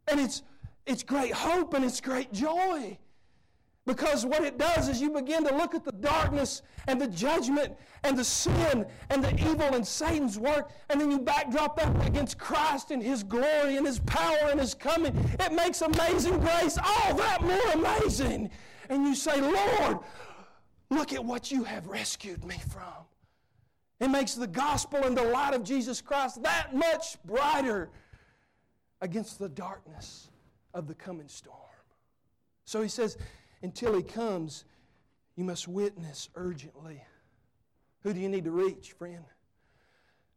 And 0.08 0.20
it's, 0.20 0.42
it's 0.88 1.04
great 1.04 1.32
hope 1.32 1.76
and 1.76 1.86
it's 1.86 2.02
great 2.02 2.34
joy. 2.34 2.98
Because 3.88 4.26
what 4.26 4.44
it 4.44 4.60
does 4.60 4.90
is 4.90 5.02
you 5.02 5.10
begin 5.10 5.44
to 5.46 5.56
look 5.56 5.74
at 5.74 5.84
the 5.84 5.92
darkness 5.92 6.62
and 6.88 7.02
the 7.02 7.08
judgment 7.08 7.76
and 8.04 8.18
the 8.18 8.24
sin 8.24 8.86
and 9.10 9.24
the 9.24 9.34
evil 9.40 9.74
and 9.74 9.86
Satan's 9.86 10.38
work, 10.38 10.72
and 10.90 11.02
then 11.02 11.10
you 11.10 11.18
backdrop 11.20 11.78
that 11.78 12.08
against 12.08 12.38
Christ 12.38 12.92
and 12.92 13.02
His 13.02 13.24
glory 13.24 13.78
and 13.78 13.86
His 13.86 14.00
power 14.00 14.50
and 14.52 14.60
His 14.60 14.76
coming. 14.76 15.16
It 15.40 15.52
makes 15.52 15.82
amazing 15.82 16.40
grace 16.40 16.78
all 16.78 17.16
that 17.16 17.42
more 17.42 17.72
amazing. 17.74 18.52
And 18.90 19.04
you 19.04 19.16
say, 19.16 19.42
Lord, 19.42 19.98
look 20.92 21.12
at 21.12 21.24
what 21.26 21.52
you 21.52 21.64
have 21.64 21.88
rescued 21.88 22.44
me 22.44 22.60
from. 22.70 22.84
It 24.00 24.10
makes 24.10 24.36
the 24.36 24.48
gospel 24.48 25.04
and 25.04 25.18
the 25.18 25.24
light 25.24 25.54
of 25.56 25.64
Jesus 25.64 26.02
Christ 26.02 26.44
that 26.44 26.76
much 26.76 27.22
brighter 27.24 27.90
against 29.02 29.40
the 29.40 29.50
darkness 29.50 30.30
of 30.74 30.88
the 30.88 30.94
coming 30.94 31.28
storm. 31.28 31.58
So 32.66 32.82
he 32.82 32.90
says, 32.90 33.18
until 33.64 33.96
He 33.96 34.04
comes, 34.04 34.66
you 35.36 35.44
must 35.44 35.68
witness 35.68 36.30
urgently. 36.36 37.04
Who 38.04 38.14
do 38.14 38.20
you 38.20 38.30
need 38.30 38.46
to 38.46 38.52
reach, 38.52 38.94
friend? 38.94 39.26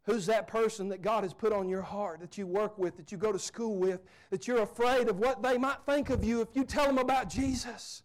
Who's 0.04 0.26
that 0.26 0.46
person 0.46 0.88
that 0.90 1.00
God 1.00 1.24
has 1.24 1.32
put 1.32 1.52
on 1.52 1.68
your 1.68 1.80
heart, 1.80 2.20
that 2.20 2.36
you 2.36 2.46
work 2.46 2.76
with, 2.78 2.96
that 2.98 3.10
you 3.10 3.16
go 3.16 3.32
to 3.32 3.38
school 3.38 3.76
with, 3.76 4.02
that 4.30 4.46
you're 4.46 4.62
afraid 4.62 5.08
of 5.08 5.18
what 5.18 5.42
they 5.42 5.56
might 5.56 5.78
think 5.86 6.10
of 6.10 6.22
you 6.22 6.42
if 6.42 6.48
you 6.54 6.64
tell 6.64 6.86
them 6.86 6.98
about 6.98 7.30
Jesus? 7.30 8.02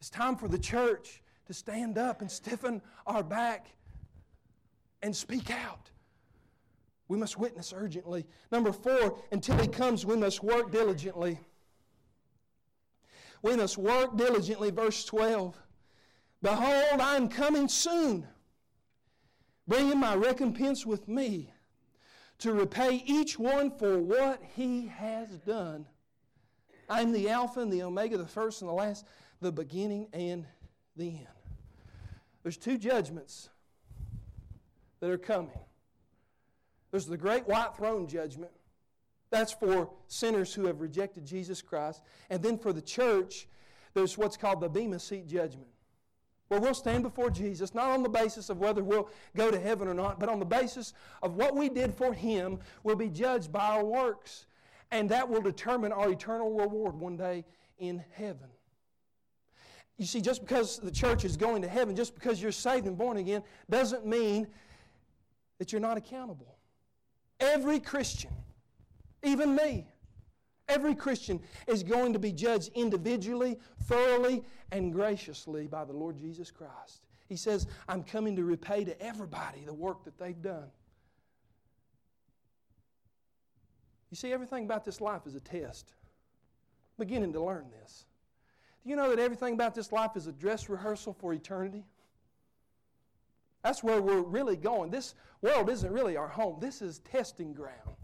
It's 0.00 0.10
time 0.10 0.36
for 0.36 0.48
the 0.48 0.58
church 0.58 1.22
to 1.46 1.54
stand 1.54 1.96
up 1.96 2.20
and 2.20 2.30
stiffen 2.30 2.82
our 3.06 3.22
back 3.22 3.68
and 5.02 5.16
speak 5.16 5.50
out. 5.50 5.90
We 7.08 7.16
must 7.16 7.38
witness 7.38 7.72
urgently. 7.74 8.26
Number 8.50 8.72
four, 8.72 9.18
until 9.32 9.56
He 9.58 9.66
comes, 9.66 10.04
we 10.04 10.16
must 10.16 10.42
work 10.42 10.70
diligently. 10.70 11.38
We 13.42 13.56
must 13.56 13.76
work 13.76 14.16
diligently. 14.16 14.70
Verse 14.70 15.04
12 15.04 15.58
Behold, 16.40 17.00
I 17.00 17.16
am 17.16 17.28
coming 17.28 17.68
soon, 17.68 18.26
bringing 19.68 19.98
my 19.98 20.14
recompense 20.14 20.84
with 20.84 21.06
me 21.06 21.52
to 22.38 22.52
repay 22.52 23.02
each 23.06 23.38
one 23.38 23.70
for 23.70 23.98
what 23.98 24.42
he 24.56 24.88
has 24.88 25.28
done. 25.38 25.86
I 26.88 27.00
am 27.00 27.12
the 27.12 27.30
Alpha 27.30 27.60
and 27.60 27.72
the 27.72 27.82
Omega, 27.82 28.18
the 28.18 28.26
first 28.26 28.62
and 28.62 28.68
the 28.68 28.74
last, 28.74 29.06
the 29.40 29.52
beginning 29.52 30.08
and 30.12 30.44
the 30.96 31.08
end. 31.08 31.26
There's 32.42 32.56
two 32.56 32.76
judgments 32.76 33.48
that 34.98 35.08
are 35.08 35.18
coming. 35.18 35.58
There's 36.90 37.06
the 37.06 37.16
great 37.16 37.46
white 37.46 37.76
throne 37.76 38.08
judgment 38.08 38.52
That's 39.32 39.50
for 39.50 39.88
sinners 40.08 40.52
who 40.52 40.66
have 40.66 40.82
rejected 40.82 41.24
Jesus 41.24 41.62
Christ. 41.62 42.02
And 42.28 42.42
then 42.42 42.58
for 42.58 42.74
the 42.74 42.82
church, 42.82 43.48
there's 43.94 44.18
what's 44.18 44.36
called 44.36 44.60
the 44.60 44.68
Bema 44.68 44.98
Seat 44.98 45.26
judgment, 45.26 45.68
where 46.48 46.60
we'll 46.60 46.74
stand 46.74 47.02
before 47.02 47.30
Jesus, 47.30 47.74
not 47.74 47.88
on 47.88 48.02
the 48.02 48.10
basis 48.10 48.50
of 48.50 48.58
whether 48.58 48.84
we'll 48.84 49.08
go 49.34 49.50
to 49.50 49.58
heaven 49.58 49.88
or 49.88 49.94
not, 49.94 50.20
but 50.20 50.28
on 50.28 50.38
the 50.38 50.44
basis 50.44 50.92
of 51.22 51.34
what 51.36 51.56
we 51.56 51.70
did 51.70 51.94
for 51.94 52.12
Him, 52.12 52.58
we'll 52.84 52.94
be 52.94 53.08
judged 53.08 53.50
by 53.50 53.68
our 53.68 53.84
works. 53.84 54.44
And 54.90 55.08
that 55.08 55.26
will 55.26 55.40
determine 55.40 55.92
our 55.92 56.10
eternal 56.10 56.52
reward 56.52 56.94
one 56.94 57.16
day 57.16 57.46
in 57.78 58.04
heaven. 58.12 58.50
You 59.96 60.04
see, 60.04 60.20
just 60.20 60.42
because 60.42 60.78
the 60.78 60.90
church 60.90 61.24
is 61.24 61.38
going 61.38 61.62
to 61.62 61.68
heaven, 61.68 61.96
just 61.96 62.14
because 62.14 62.42
you're 62.42 62.52
saved 62.52 62.86
and 62.86 62.98
born 62.98 63.16
again, 63.16 63.42
doesn't 63.70 64.04
mean 64.04 64.46
that 65.58 65.72
you're 65.72 65.80
not 65.80 65.96
accountable. 65.96 66.58
Every 67.40 67.80
Christian 67.80 68.30
even 69.22 69.54
me. 69.54 69.86
Every 70.68 70.94
Christian 70.94 71.40
is 71.66 71.82
going 71.82 72.12
to 72.12 72.18
be 72.18 72.32
judged 72.32 72.70
individually, 72.74 73.58
thoroughly, 73.84 74.42
and 74.70 74.92
graciously 74.92 75.66
by 75.66 75.84
the 75.84 75.92
Lord 75.92 76.16
Jesus 76.16 76.50
Christ. 76.50 77.02
He 77.28 77.36
says, 77.36 77.66
I'm 77.88 78.02
coming 78.02 78.36
to 78.36 78.44
repay 78.44 78.84
to 78.84 79.00
everybody 79.02 79.64
the 79.64 79.74
work 79.74 80.04
that 80.04 80.18
they've 80.18 80.40
done. 80.40 80.70
You 84.10 84.16
see, 84.16 84.32
everything 84.32 84.64
about 84.64 84.84
this 84.84 85.00
life 85.00 85.22
is 85.26 85.34
a 85.34 85.40
test. 85.40 85.94
I'm 86.98 87.06
beginning 87.06 87.32
to 87.32 87.42
learn 87.42 87.66
this. 87.80 88.04
Do 88.84 88.90
you 88.90 88.96
know 88.96 89.08
that 89.10 89.18
everything 89.18 89.54
about 89.54 89.74
this 89.74 89.92
life 89.92 90.16
is 90.16 90.26
a 90.26 90.32
dress 90.32 90.68
rehearsal 90.68 91.14
for 91.14 91.32
eternity? 91.32 91.84
That's 93.62 93.82
where 93.82 94.02
we're 94.02 94.20
really 94.20 94.56
going. 94.56 94.90
This 94.90 95.14
world 95.40 95.70
isn't 95.70 95.90
really 95.90 96.16
our 96.16 96.28
home, 96.28 96.58
this 96.60 96.82
is 96.82 96.98
testing 97.00 97.52
ground. 97.52 97.96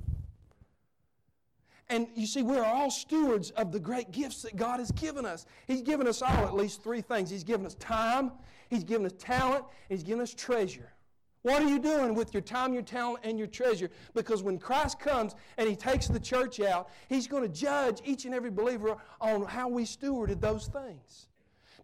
And 1.90 2.06
you 2.14 2.26
see, 2.26 2.42
we're 2.42 2.64
all 2.64 2.90
stewards 2.90 3.50
of 3.52 3.72
the 3.72 3.80
great 3.80 4.10
gifts 4.10 4.42
that 4.42 4.56
God 4.56 4.78
has 4.78 4.90
given 4.92 5.24
us. 5.24 5.46
He's 5.66 5.82
given 5.82 6.06
us 6.06 6.20
all 6.20 6.44
at 6.44 6.54
least 6.54 6.82
three 6.82 7.00
things 7.00 7.30
He's 7.30 7.44
given 7.44 7.64
us 7.64 7.74
time, 7.76 8.32
He's 8.68 8.84
given 8.84 9.06
us 9.06 9.14
talent, 9.18 9.64
He's 9.88 10.02
given 10.02 10.20
us 10.20 10.34
treasure. 10.34 10.92
What 11.42 11.62
are 11.62 11.68
you 11.68 11.78
doing 11.78 12.14
with 12.14 12.34
your 12.34 12.42
time, 12.42 12.74
your 12.74 12.82
talent, 12.82 13.20
and 13.22 13.38
your 13.38 13.46
treasure? 13.46 13.90
Because 14.12 14.42
when 14.42 14.58
Christ 14.58 14.98
comes 14.98 15.34
and 15.56 15.68
He 15.68 15.76
takes 15.76 16.08
the 16.08 16.20
church 16.20 16.60
out, 16.60 16.90
He's 17.08 17.26
going 17.26 17.42
to 17.42 17.48
judge 17.48 18.00
each 18.04 18.26
and 18.26 18.34
every 18.34 18.50
believer 18.50 18.96
on 19.20 19.44
how 19.44 19.68
we 19.68 19.84
stewarded 19.84 20.40
those 20.40 20.66
things. 20.66 21.28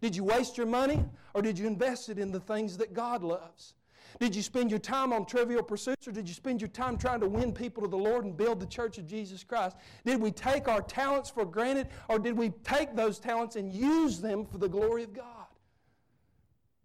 Did 0.01 0.15
you 0.15 0.23
waste 0.23 0.57
your 0.57 0.67
money 0.67 1.03
or 1.33 1.41
did 1.41 1.57
you 1.57 1.65
invest 1.65 2.09
it 2.09 2.19
in 2.19 2.31
the 2.31 2.39
things 2.39 2.77
that 2.77 2.93
God 2.93 3.23
loves? 3.23 3.73
Did 4.19 4.33
you 4.33 4.41
spend 4.41 4.69
your 4.69 4.79
time 4.79 5.11
on 5.11 5.25
trivial 5.25 5.61
pursuits 5.61 6.07
or 6.07 6.11
did 6.11 6.27
you 6.27 6.33
spend 6.33 6.61
your 6.61 6.69
time 6.69 6.97
trying 6.97 7.19
to 7.19 7.27
win 7.27 7.51
people 7.51 7.83
to 7.83 7.89
the 7.89 7.97
Lord 7.97 8.23
and 8.23 8.35
build 8.35 8.61
the 8.61 8.65
church 8.65 8.97
of 8.97 9.05
Jesus 9.05 9.43
Christ? 9.43 9.75
Did 10.05 10.21
we 10.21 10.31
take 10.31 10.67
our 10.67 10.81
talents 10.81 11.29
for 11.29 11.45
granted 11.45 11.89
or 12.07 12.17
did 12.17 12.37
we 12.37 12.49
take 12.63 12.95
those 12.95 13.19
talents 13.19 13.57
and 13.57 13.73
use 13.73 14.21
them 14.21 14.45
for 14.45 14.57
the 14.57 14.69
glory 14.69 15.03
of 15.03 15.13
God? 15.13 15.25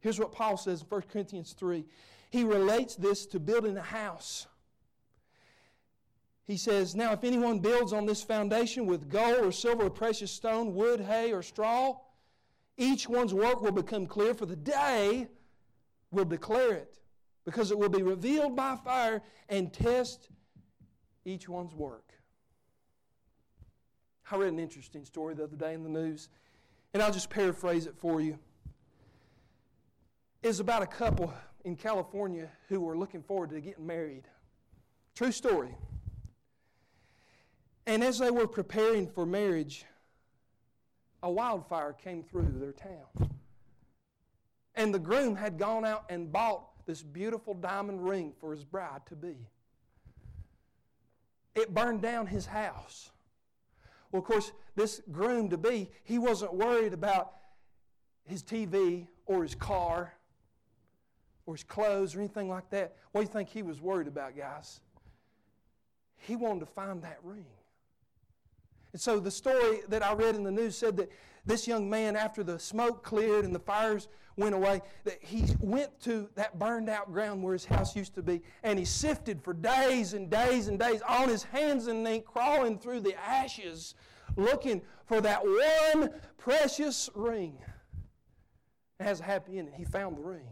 Here's 0.00 0.18
what 0.18 0.32
Paul 0.32 0.56
says 0.56 0.80
in 0.80 0.88
1 0.88 1.02
Corinthians 1.12 1.52
3. 1.52 1.84
He 2.30 2.42
relates 2.42 2.96
this 2.96 3.26
to 3.26 3.38
building 3.38 3.76
a 3.76 3.82
house. 3.82 4.46
He 6.44 6.56
says, 6.56 6.96
Now, 6.96 7.12
if 7.12 7.22
anyone 7.22 7.60
builds 7.60 7.92
on 7.92 8.06
this 8.06 8.22
foundation 8.22 8.86
with 8.86 9.08
gold 9.08 9.44
or 9.44 9.52
silver 9.52 9.84
or 9.84 9.90
precious 9.90 10.32
stone, 10.32 10.74
wood, 10.74 11.00
hay, 11.00 11.32
or 11.32 11.42
straw, 11.42 11.96
each 12.76 13.08
one's 13.08 13.34
work 13.34 13.60
will 13.60 13.72
become 13.72 14.06
clear, 14.06 14.34
for 14.34 14.46
the 14.46 14.56
day 14.56 15.28
will 16.10 16.24
declare 16.24 16.72
it 16.72 16.99
because 17.44 17.70
it 17.70 17.78
will 17.78 17.88
be 17.88 18.02
revealed 18.02 18.56
by 18.56 18.76
fire 18.76 19.22
and 19.48 19.72
test 19.72 20.28
each 21.24 21.48
one's 21.48 21.74
work. 21.74 22.12
I 24.30 24.36
read 24.36 24.52
an 24.52 24.60
interesting 24.60 25.04
story 25.04 25.34
the 25.34 25.44
other 25.44 25.56
day 25.56 25.74
in 25.74 25.82
the 25.82 25.88
news, 25.88 26.28
and 26.94 27.02
I'll 27.02 27.12
just 27.12 27.30
paraphrase 27.30 27.86
it 27.86 27.96
for 27.96 28.20
you. 28.20 28.38
It's 30.42 30.60
about 30.60 30.82
a 30.82 30.86
couple 30.86 31.34
in 31.64 31.76
California 31.76 32.48
who 32.68 32.80
were 32.80 32.96
looking 32.96 33.22
forward 33.22 33.50
to 33.50 33.60
getting 33.60 33.86
married. 33.86 34.24
True 35.14 35.32
story. 35.32 35.76
And 37.86 38.04
as 38.04 38.18
they 38.18 38.30
were 38.30 38.46
preparing 38.46 39.08
for 39.08 39.26
marriage, 39.26 39.84
a 41.22 41.30
wildfire 41.30 41.92
came 41.92 42.22
through 42.22 42.54
their 42.58 42.72
town. 42.72 43.30
And 44.74 44.94
the 44.94 44.98
groom 44.98 45.34
had 45.34 45.58
gone 45.58 45.84
out 45.84 46.04
and 46.08 46.32
bought 46.32 46.69
this 46.90 47.02
beautiful 47.02 47.54
diamond 47.54 48.04
ring 48.04 48.32
for 48.40 48.50
his 48.50 48.64
bride 48.64 49.00
to 49.06 49.14
be. 49.14 49.36
It 51.54 51.72
burned 51.72 52.02
down 52.02 52.26
his 52.26 52.46
house. 52.46 53.12
Well, 54.10 54.20
of 54.20 54.26
course, 54.26 54.50
this 54.74 55.00
groom 55.12 55.50
to 55.50 55.56
be, 55.56 55.88
he 56.02 56.18
wasn't 56.18 56.52
worried 56.52 56.92
about 56.92 57.32
his 58.24 58.42
TV 58.42 59.06
or 59.26 59.44
his 59.44 59.54
car 59.54 60.12
or 61.46 61.54
his 61.54 61.62
clothes 61.62 62.16
or 62.16 62.18
anything 62.18 62.48
like 62.48 62.68
that. 62.70 62.96
What 63.12 63.20
do 63.20 63.26
you 63.28 63.32
think 63.32 63.50
he 63.50 63.62
was 63.62 63.80
worried 63.80 64.08
about, 64.08 64.36
guys? 64.36 64.80
He 66.16 66.34
wanted 66.34 66.60
to 66.60 66.66
find 66.66 67.02
that 67.02 67.18
ring. 67.22 67.46
And 68.92 69.00
so 69.00 69.20
the 69.20 69.30
story 69.30 69.80
that 69.88 70.02
I 70.02 70.14
read 70.14 70.34
in 70.34 70.42
the 70.42 70.50
news 70.50 70.76
said 70.76 70.96
that 70.96 71.10
this 71.46 71.66
young 71.66 71.88
man, 71.88 72.16
after 72.16 72.42
the 72.42 72.58
smoke 72.58 73.02
cleared 73.02 73.44
and 73.44 73.54
the 73.54 73.60
fires 73.60 74.08
went 74.36 74.54
away, 74.54 74.82
that 75.04 75.18
he 75.22 75.44
went 75.60 76.00
to 76.00 76.28
that 76.34 76.58
burned 76.58 76.88
out 76.88 77.12
ground 77.12 77.42
where 77.42 77.52
his 77.52 77.64
house 77.64 77.94
used 77.94 78.14
to 78.14 78.22
be, 78.22 78.42
and 78.62 78.78
he 78.78 78.84
sifted 78.84 79.42
for 79.42 79.52
days 79.52 80.14
and 80.14 80.30
days 80.30 80.68
and 80.68 80.78
days 80.78 81.02
on 81.08 81.28
his 81.28 81.42
hands 81.44 81.86
and 81.86 82.02
knees, 82.02 82.22
crawling 82.26 82.78
through 82.78 83.00
the 83.00 83.14
ashes, 83.20 83.94
looking 84.36 84.82
for 85.06 85.20
that 85.20 85.42
one 85.44 86.10
precious 86.36 87.08
ring. 87.14 87.58
It 88.98 89.04
has 89.04 89.20
a 89.20 89.24
happy 89.24 89.58
ending. 89.58 89.74
He 89.74 89.84
found 89.84 90.16
the 90.16 90.22
ring. 90.22 90.48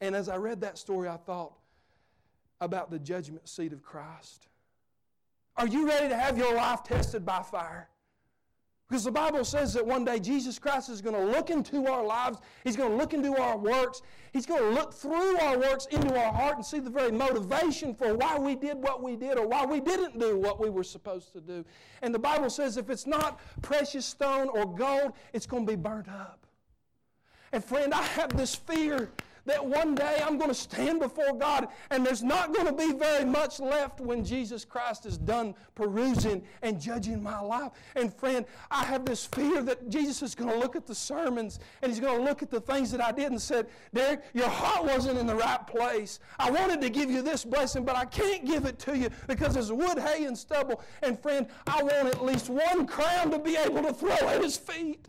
And 0.00 0.14
as 0.14 0.28
I 0.28 0.36
read 0.36 0.60
that 0.60 0.78
story, 0.78 1.08
I 1.08 1.16
thought 1.16 1.54
about 2.60 2.90
the 2.90 2.98
judgment 2.98 3.48
seat 3.48 3.72
of 3.72 3.82
Christ. 3.82 4.48
Are 5.56 5.66
you 5.66 5.86
ready 5.86 6.08
to 6.08 6.16
have 6.16 6.36
your 6.36 6.54
life 6.54 6.82
tested 6.82 7.24
by 7.24 7.42
fire? 7.42 7.88
Because 8.88 9.02
the 9.02 9.10
Bible 9.10 9.44
says 9.44 9.74
that 9.74 9.84
one 9.84 10.04
day 10.04 10.20
Jesus 10.20 10.60
Christ 10.60 10.90
is 10.90 11.00
going 11.00 11.16
to 11.16 11.24
look 11.24 11.50
into 11.50 11.86
our 11.88 12.04
lives. 12.04 12.38
He's 12.62 12.76
going 12.76 12.90
to 12.90 12.96
look 12.96 13.14
into 13.14 13.36
our 13.36 13.58
works. 13.58 14.02
He's 14.32 14.46
going 14.46 14.62
to 14.62 14.70
look 14.70 14.94
through 14.94 15.38
our 15.40 15.58
works 15.58 15.86
into 15.86 16.16
our 16.16 16.32
heart 16.32 16.54
and 16.56 16.64
see 16.64 16.78
the 16.78 16.90
very 16.90 17.10
motivation 17.10 17.94
for 17.94 18.14
why 18.14 18.38
we 18.38 18.54
did 18.54 18.76
what 18.76 19.02
we 19.02 19.16
did 19.16 19.38
or 19.38 19.48
why 19.48 19.64
we 19.64 19.80
didn't 19.80 20.20
do 20.20 20.38
what 20.38 20.60
we 20.60 20.70
were 20.70 20.84
supposed 20.84 21.32
to 21.32 21.40
do. 21.40 21.64
And 22.02 22.14
the 22.14 22.18
Bible 22.18 22.48
says 22.48 22.76
if 22.76 22.88
it's 22.88 23.08
not 23.08 23.40
precious 23.60 24.06
stone 24.06 24.48
or 24.50 24.72
gold, 24.72 25.14
it's 25.32 25.46
going 25.46 25.66
to 25.66 25.72
be 25.72 25.76
burnt 25.76 26.08
up. 26.08 26.46
And 27.50 27.64
friend, 27.64 27.92
I 27.92 28.02
have 28.02 28.36
this 28.36 28.54
fear 28.54 29.10
that 29.46 29.64
one 29.64 29.94
day 29.94 30.22
I'm 30.24 30.36
going 30.36 30.50
to 30.50 30.54
stand 30.54 31.00
before 31.00 31.32
God 31.32 31.68
and 31.90 32.04
there's 32.04 32.22
not 32.22 32.52
going 32.52 32.66
to 32.66 32.72
be 32.72 32.92
very 32.92 33.24
much 33.24 33.60
left 33.60 34.00
when 34.00 34.24
Jesus 34.24 34.64
Christ 34.64 35.06
is 35.06 35.16
done 35.16 35.54
perusing 35.74 36.42
and 36.62 36.80
judging 36.80 37.22
my 37.22 37.40
life. 37.40 37.72
And 37.94 38.12
friend, 38.12 38.44
I 38.70 38.84
have 38.84 39.04
this 39.04 39.26
fear 39.26 39.62
that 39.62 39.88
Jesus 39.88 40.22
is 40.22 40.34
going 40.34 40.50
to 40.50 40.58
look 40.58 40.76
at 40.76 40.86
the 40.86 40.94
sermons 40.94 41.58
and 41.82 41.90
he's 41.90 42.00
going 42.00 42.18
to 42.18 42.24
look 42.24 42.42
at 42.42 42.50
the 42.50 42.60
things 42.60 42.90
that 42.92 43.00
I 43.00 43.12
did 43.12 43.30
and 43.30 43.40
said, 43.40 43.66
Derek, 43.94 44.22
your 44.34 44.48
heart 44.48 44.84
wasn't 44.84 45.18
in 45.18 45.26
the 45.26 45.36
right 45.36 45.66
place. 45.66 46.20
I 46.38 46.50
wanted 46.50 46.80
to 46.82 46.90
give 46.90 47.10
you 47.10 47.22
this 47.22 47.44
blessing, 47.44 47.84
but 47.84 47.96
I 47.96 48.04
can't 48.04 48.44
give 48.44 48.64
it 48.64 48.78
to 48.80 48.96
you 48.96 49.10
because 49.26 49.54
there's 49.54 49.72
wood, 49.72 49.98
hay, 49.98 50.24
and 50.24 50.36
stubble. 50.36 50.82
And 51.02 51.20
friend, 51.20 51.46
I 51.66 51.82
want 51.82 52.08
at 52.08 52.24
least 52.24 52.48
one 52.50 52.86
crown 52.86 53.30
to 53.30 53.38
be 53.38 53.56
able 53.56 53.82
to 53.82 53.92
throw 53.92 54.10
at 54.10 54.42
his 54.42 54.56
feet. 54.56 55.06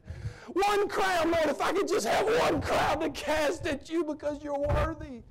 One 0.54 0.88
crown, 0.88 1.32
Lord, 1.32 1.48
if 1.48 1.62
I 1.62 1.72
could 1.72 1.88
just 1.88 2.08
have 2.08 2.26
one 2.26 2.62
crown 2.62 3.00
to 3.02 3.10
cast 3.10 3.66
at 3.68 3.90
you 3.90 4.04
because 4.04 4.44
you're 4.44 4.58
worthy. 4.58 5.24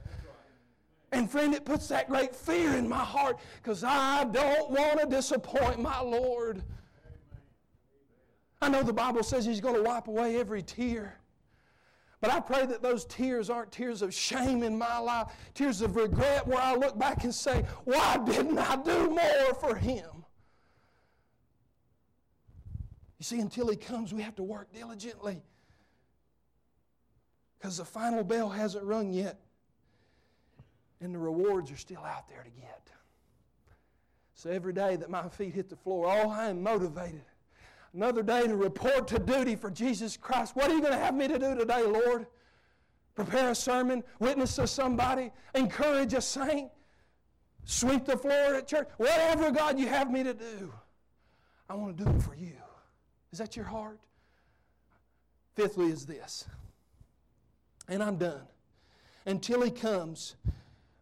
And 1.12 1.30
friend, 1.30 1.54
it 1.54 1.64
puts 1.64 1.88
that 1.88 2.08
great 2.08 2.34
fear 2.34 2.74
in 2.74 2.88
my 2.88 3.02
heart 3.02 3.38
because 3.62 3.84
I 3.84 4.24
don't 4.24 4.70
want 4.70 5.00
to 5.00 5.06
disappoint 5.06 5.80
my 5.80 6.00
Lord. 6.00 6.62
I 8.60 8.68
know 8.68 8.82
the 8.82 8.92
Bible 8.92 9.22
says 9.22 9.44
He's 9.44 9.60
going 9.60 9.76
to 9.76 9.82
wipe 9.82 10.08
away 10.08 10.38
every 10.38 10.62
tear. 10.62 11.20
But 12.20 12.30
I 12.30 12.40
pray 12.40 12.66
that 12.66 12.82
those 12.82 13.04
tears 13.04 13.50
aren't 13.50 13.70
tears 13.70 14.02
of 14.02 14.12
shame 14.12 14.62
in 14.62 14.76
my 14.76 14.98
life, 14.98 15.28
tears 15.54 15.82
of 15.82 15.96
regret 15.96 16.46
where 16.46 16.60
I 16.60 16.74
look 16.74 16.98
back 16.98 17.24
and 17.24 17.34
say, 17.34 17.64
Why 17.84 18.18
didn't 18.24 18.58
I 18.58 18.76
do 18.76 19.10
more 19.10 19.54
for 19.60 19.74
Him? 19.74 20.15
You 23.18 23.24
see, 23.24 23.40
until 23.40 23.68
He 23.68 23.76
comes, 23.76 24.12
we 24.12 24.22
have 24.22 24.36
to 24.36 24.42
work 24.42 24.72
diligently 24.72 25.42
because 27.58 27.78
the 27.78 27.84
final 27.84 28.22
bell 28.22 28.48
hasn't 28.48 28.84
rung 28.84 29.12
yet, 29.12 29.40
and 31.00 31.14
the 31.14 31.18
rewards 31.18 31.70
are 31.70 31.76
still 31.76 32.04
out 32.04 32.28
there 32.28 32.42
to 32.42 32.50
get. 32.50 32.90
So 34.34 34.50
every 34.50 34.74
day 34.74 34.96
that 34.96 35.08
my 35.08 35.28
feet 35.30 35.54
hit 35.54 35.70
the 35.70 35.76
floor, 35.76 36.06
oh, 36.06 36.28
I 36.28 36.50
am 36.50 36.62
motivated. 36.62 37.22
Another 37.94 38.22
day 38.22 38.46
to 38.46 38.54
report 38.54 39.08
to 39.08 39.18
duty 39.18 39.56
for 39.56 39.70
Jesus 39.70 40.18
Christ. 40.18 40.54
What 40.54 40.70
are 40.70 40.74
you 40.74 40.82
going 40.82 40.92
to 40.92 40.98
have 40.98 41.14
me 41.14 41.26
to 41.26 41.38
do 41.38 41.54
today, 41.54 41.82
Lord? 41.82 42.26
Prepare 43.14 43.52
a 43.52 43.54
sermon, 43.54 44.04
witness 44.20 44.56
to 44.56 44.66
somebody, 44.66 45.30
encourage 45.54 46.12
a 46.12 46.20
saint. 46.20 46.70
sweep 47.64 48.04
the 48.04 48.18
floor 48.18 48.54
at 48.54 48.68
church. 48.68 48.88
Whatever, 48.98 49.50
God, 49.50 49.78
you 49.78 49.86
have 49.88 50.10
me 50.10 50.22
to 50.22 50.34
do, 50.34 50.70
I 51.70 51.74
want 51.74 51.96
to 51.96 52.04
do 52.04 52.10
it 52.10 52.22
for 52.22 52.34
you. 52.34 52.52
Is 53.36 53.40
that 53.40 53.54
your 53.54 53.66
heart? 53.66 54.00
Fifthly, 55.56 55.88
is 55.88 56.06
this, 56.06 56.46
and 57.86 58.02
I'm 58.02 58.16
done. 58.16 58.40
Until 59.26 59.60
He 59.60 59.70
comes, 59.70 60.36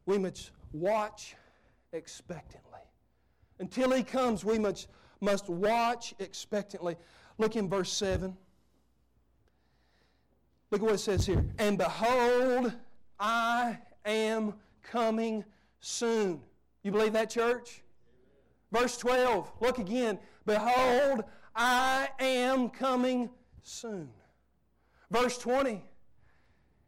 we 0.05 0.19
must 0.19 0.51
watch 0.73 1.37
expectantly. 1.93 2.81
Until 3.61 3.93
He 3.93 4.03
comes, 4.03 4.45
we 4.45 4.59
must, 4.59 4.89
must 5.21 5.49
watch 5.49 6.13
expectantly. 6.19 6.97
Look 7.39 7.55
in 7.55 7.69
verse 7.69 7.93
7. 7.93 8.37
Look 10.73 10.81
at 10.81 10.85
what 10.85 10.95
it 10.95 10.99
says 10.99 11.25
here. 11.25 11.47
And 11.59 11.79
behold, 11.79 12.73
I 13.21 13.79
am 14.05 14.55
coming 14.83 15.45
soon. 15.79 16.41
You 16.83 16.91
believe 16.91 17.13
that, 17.13 17.31
church? 17.31 17.85
Verse 18.73 18.97
12, 18.97 19.53
look 19.61 19.79
again. 19.79 20.19
Behold, 20.47 21.23
I 21.55 22.09
am 22.19 22.69
coming 22.69 23.31
soon. 23.63 24.11
Verse 25.11 25.39
20, 25.39 25.83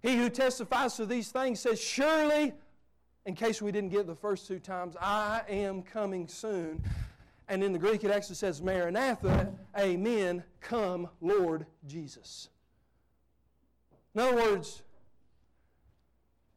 he 0.03 0.17
who 0.17 0.29
testifies 0.29 0.95
to 0.97 1.07
these 1.07 1.31
things 1.31 1.61
says, 1.61 1.81
Surely, 1.81 2.53
in 3.25 3.35
case 3.35 3.61
we 3.61 3.73
didn't 3.73 3.91
get 3.91 4.07
the 4.07 4.15
first 4.15 4.47
two 4.47 4.59
times, 4.59 4.97
I 5.01 5.43
am 5.49 5.83
coming 5.83 6.27
soon. 6.29 6.83
And 7.49 7.63
in 7.63 7.73
the 7.73 7.79
Greek, 7.79 8.03
it 8.03 8.11
actually 8.11 8.35
says, 8.35 8.61
Maranatha, 8.61 9.53
Amen, 9.79 10.43
come, 10.61 11.09
Lord 11.21 11.67
Jesus. 11.87 12.49
In 14.15 14.23
other 14.23 14.37
words, 14.37 14.83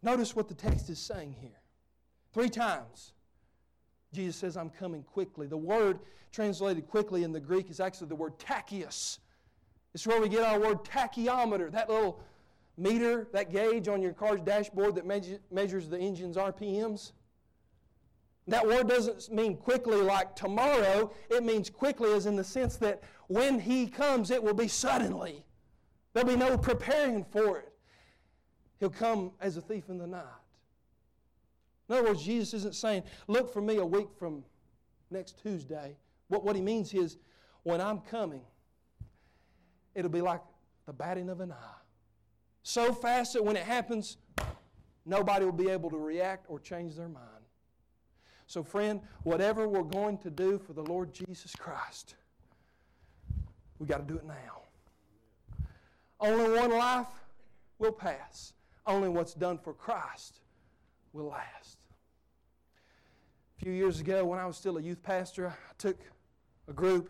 notice 0.01 0.35
what 0.35 0.47
the 0.47 0.55
text 0.55 0.89
is 0.89 0.97
saying 0.97 1.35
here. 1.39 1.59
Three 2.33 2.49
times, 2.49 3.13
Jesus 4.13 4.35
says, 4.35 4.57
I'm 4.57 4.69
coming 4.69 5.03
quickly. 5.03 5.47
The 5.47 5.57
word 5.57 5.99
translated 6.31 6.87
quickly 6.87 7.23
in 7.23 7.31
the 7.31 7.39
Greek 7.39 7.69
is 7.69 7.79
actually 7.79 8.07
the 8.07 8.15
word 8.15 8.37
tachys. 8.39 9.19
It's 9.93 10.05
where 10.05 10.21
we 10.21 10.29
get 10.29 10.43
our 10.43 10.59
word 10.59 10.83
tachyometer, 10.83 11.71
that 11.71 11.89
little 11.89 12.21
meter, 12.77 13.27
that 13.33 13.51
gauge 13.51 13.87
on 13.87 14.01
your 14.01 14.13
car's 14.13 14.41
dashboard 14.41 14.95
that 14.95 15.05
measures 15.51 15.89
the 15.89 15.97
engine's 15.97 16.37
RPMs. 16.37 17.11
That 18.47 18.65
word 18.65 18.87
doesn't 18.87 19.31
mean 19.31 19.57
quickly 19.57 19.97
like 19.97 20.35
tomorrow. 20.35 21.11
It 21.29 21.43
means 21.43 21.69
quickly 21.69 22.13
as 22.13 22.25
in 22.25 22.35
the 22.35 22.43
sense 22.43 22.77
that 22.77 23.03
when 23.27 23.59
He 23.59 23.85
comes, 23.85 24.31
it 24.31 24.41
will 24.41 24.55
be 24.55 24.67
suddenly. 24.67 25.45
There'll 26.13 26.29
be 26.29 26.35
no 26.35 26.57
preparing 26.57 27.25
for 27.25 27.59
it. 27.59 27.71
He'll 28.79 28.89
come 28.89 29.33
as 29.39 29.57
a 29.57 29.61
thief 29.61 29.89
in 29.89 29.99
the 29.99 30.07
night. 30.07 30.23
In 31.89 31.95
other 31.95 32.09
words, 32.09 32.23
Jesus 32.23 32.53
isn't 32.53 32.75
saying, 32.75 33.03
look 33.27 33.51
for 33.51 33.61
me 33.61 33.77
a 33.77 33.85
week 33.85 34.09
from 34.17 34.43
next 35.09 35.41
Tuesday. 35.41 35.97
What, 36.27 36.43
what 36.43 36.55
he 36.55 36.61
means 36.61 36.93
is, 36.93 37.17
when 37.63 37.81
I'm 37.81 37.99
coming, 37.99 38.41
it'll 39.95 40.11
be 40.11 40.21
like 40.21 40.41
the 40.85 40.93
batting 40.93 41.29
of 41.29 41.41
an 41.41 41.51
eye. 41.51 41.81
So 42.61 42.93
fast 42.93 43.33
that 43.33 43.43
when 43.43 43.57
it 43.57 43.63
happens, 43.63 44.17
nobody 45.05 45.45
will 45.45 45.51
be 45.51 45.69
able 45.69 45.89
to 45.89 45.97
react 45.97 46.45
or 46.47 46.59
change 46.59 46.95
their 46.95 47.09
mind. 47.09 47.25
So, 48.45 48.63
friend, 48.63 49.01
whatever 49.23 49.67
we're 49.67 49.83
going 49.83 50.17
to 50.19 50.29
do 50.29 50.59
for 50.59 50.73
the 50.73 50.83
Lord 50.83 51.13
Jesus 51.13 51.55
Christ, 51.55 52.15
we 53.79 53.87
got 53.87 54.07
to 54.07 54.13
do 54.13 54.19
it 54.19 54.25
now. 54.25 54.63
Only 56.19 56.59
one 56.59 56.71
life 56.71 57.07
will 57.77 57.91
pass. 57.91 58.53
Only 58.85 59.09
what's 59.09 59.33
done 59.33 59.57
for 59.57 59.73
Christ 59.73 60.41
will 61.13 61.27
last. 61.27 61.78
A 63.59 63.65
few 63.65 63.73
years 63.73 63.99
ago, 63.99 64.23
when 64.23 64.39
I 64.39 64.45
was 64.45 64.55
still 64.55 64.77
a 64.77 64.81
youth 64.81 65.03
pastor, 65.03 65.47
I 65.49 65.73
took 65.77 65.97
a 66.69 66.73
group 66.73 67.09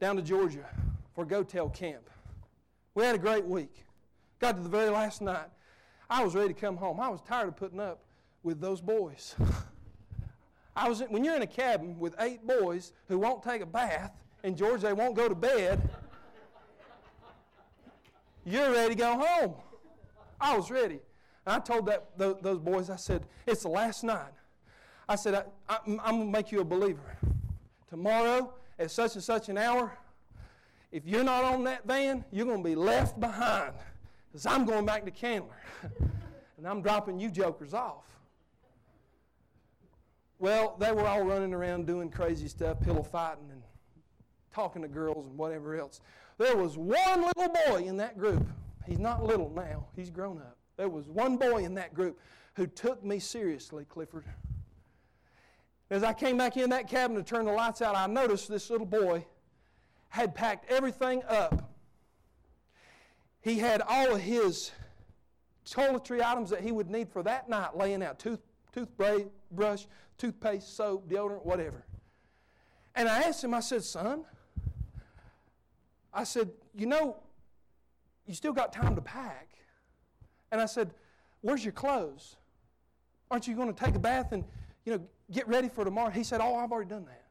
down 0.00 0.16
to 0.16 0.22
Georgia 0.22 0.68
for 1.14 1.24
Go 1.24 1.42
Tell 1.42 1.70
camp. 1.70 2.10
We 2.94 3.04
had 3.04 3.14
a 3.14 3.18
great 3.18 3.46
week. 3.46 3.86
Got 4.38 4.56
to 4.56 4.62
the 4.62 4.68
very 4.68 4.90
last 4.90 5.22
night. 5.22 5.46
I 6.10 6.22
was 6.22 6.34
ready 6.34 6.52
to 6.52 6.60
come 6.60 6.76
home. 6.76 7.00
I 7.00 7.08
was 7.08 7.22
tired 7.22 7.48
of 7.48 7.56
putting 7.56 7.80
up 7.80 8.00
with 8.42 8.60
those 8.60 8.82
boys. 8.82 9.34
I 10.76 10.90
was 10.90 11.00
when 11.08 11.24
you're 11.24 11.36
in 11.36 11.42
a 11.42 11.46
cabin 11.46 11.98
with 11.98 12.14
eight 12.18 12.46
boys 12.46 12.92
who 13.08 13.18
won't 13.18 13.42
take 13.42 13.62
a 13.62 13.66
bath, 13.66 14.12
in 14.42 14.54
Georgia 14.54 14.88
they 14.88 14.92
won't 14.92 15.16
go 15.16 15.26
to 15.26 15.34
bed, 15.34 15.88
you're 18.44 18.72
ready 18.72 18.94
to 18.94 19.00
go 19.00 19.18
home. 19.18 19.54
I 20.38 20.54
was 20.54 20.70
ready. 20.70 21.00
And 21.44 21.56
I 21.56 21.58
told 21.58 21.86
that, 21.86 22.16
those 22.16 22.58
boys, 22.58 22.90
I 22.90 22.96
said, 22.96 23.26
it's 23.46 23.62
the 23.62 23.68
last 23.68 24.04
night. 24.04 24.32
I 25.08 25.16
said, 25.16 25.34
I, 25.34 25.44
I, 25.68 25.78
I'm 25.84 25.96
going 25.96 26.20
to 26.20 26.32
make 26.32 26.52
you 26.52 26.60
a 26.60 26.64
believer. 26.64 27.16
Tomorrow, 27.88 28.54
at 28.78 28.90
such 28.90 29.14
and 29.14 29.24
such 29.24 29.48
an 29.48 29.58
hour, 29.58 29.96
if 30.92 31.06
you're 31.06 31.24
not 31.24 31.44
on 31.44 31.64
that 31.64 31.86
van, 31.86 32.24
you're 32.30 32.46
going 32.46 32.62
to 32.62 32.68
be 32.68 32.74
left 32.74 33.18
behind 33.18 33.74
because 34.30 34.46
I'm 34.46 34.64
going 34.64 34.86
back 34.86 35.04
to 35.04 35.10
Candler 35.10 35.56
and 36.58 36.66
I'm 36.66 36.82
dropping 36.82 37.18
you 37.18 37.30
jokers 37.30 37.74
off. 37.74 38.04
Well, 40.38 40.76
they 40.78 40.90
were 40.92 41.06
all 41.06 41.22
running 41.22 41.54
around 41.54 41.86
doing 41.86 42.10
crazy 42.10 42.48
stuff, 42.48 42.80
pillow 42.80 43.02
fighting 43.02 43.48
and 43.50 43.62
talking 44.52 44.82
to 44.82 44.88
girls 44.88 45.26
and 45.26 45.38
whatever 45.38 45.76
else. 45.76 46.00
There 46.38 46.56
was 46.56 46.76
one 46.76 47.22
little 47.36 47.54
boy 47.68 47.84
in 47.84 47.96
that 47.98 48.18
group. 48.18 48.46
He's 48.86 48.98
not 48.98 49.24
little 49.24 49.50
now, 49.50 49.86
he's 49.94 50.10
grown 50.10 50.38
up. 50.38 50.56
There 50.82 50.88
was 50.88 51.06
one 51.06 51.36
boy 51.36 51.58
in 51.58 51.74
that 51.74 51.94
group 51.94 52.18
who 52.54 52.66
took 52.66 53.04
me 53.04 53.20
seriously, 53.20 53.84
Clifford. 53.88 54.24
As 55.90 56.02
I 56.02 56.12
came 56.12 56.36
back 56.36 56.56
in 56.56 56.70
that 56.70 56.88
cabin 56.88 57.14
to 57.14 57.22
turn 57.22 57.44
the 57.44 57.52
lights 57.52 57.80
out, 57.80 57.94
I 57.94 58.08
noticed 58.08 58.48
this 58.48 58.68
little 58.68 58.84
boy 58.84 59.24
had 60.08 60.34
packed 60.34 60.68
everything 60.68 61.22
up. 61.28 61.70
He 63.42 63.60
had 63.60 63.80
all 63.80 64.16
of 64.16 64.22
his 64.22 64.72
toiletry 65.64 66.20
items 66.20 66.50
that 66.50 66.62
he 66.62 66.72
would 66.72 66.90
need 66.90 67.08
for 67.08 67.22
that 67.22 67.48
night 67.48 67.76
laying 67.76 68.02
out 68.02 68.18
tooth, 68.18 68.40
toothbrush, 68.72 69.84
toothpaste, 70.18 70.76
soap, 70.76 71.08
deodorant, 71.08 71.46
whatever. 71.46 71.84
And 72.96 73.08
I 73.08 73.20
asked 73.20 73.44
him, 73.44 73.54
I 73.54 73.60
said, 73.60 73.84
Son, 73.84 74.24
I 76.12 76.24
said, 76.24 76.50
You 76.74 76.86
know, 76.86 77.18
you 78.26 78.34
still 78.34 78.52
got 78.52 78.72
time 78.72 78.96
to 78.96 79.00
pack. 79.00 79.52
And 80.52 80.60
I 80.60 80.66
said, 80.66 80.94
Where's 81.40 81.64
your 81.64 81.72
clothes? 81.72 82.36
Aren't 83.28 83.48
you 83.48 83.56
going 83.56 83.72
to 83.74 83.84
take 83.84 83.96
a 83.96 83.98
bath 83.98 84.30
and 84.30 84.44
you 84.84 84.92
know, 84.92 85.02
get 85.30 85.46
ready 85.48 85.68
for 85.68 85.84
tomorrow. 85.84 86.10
He 86.10 86.24
said, 86.24 86.40
Oh, 86.40 86.56
I've 86.56 86.72
already 86.72 86.90
done 86.90 87.04
that. 87.06 87.24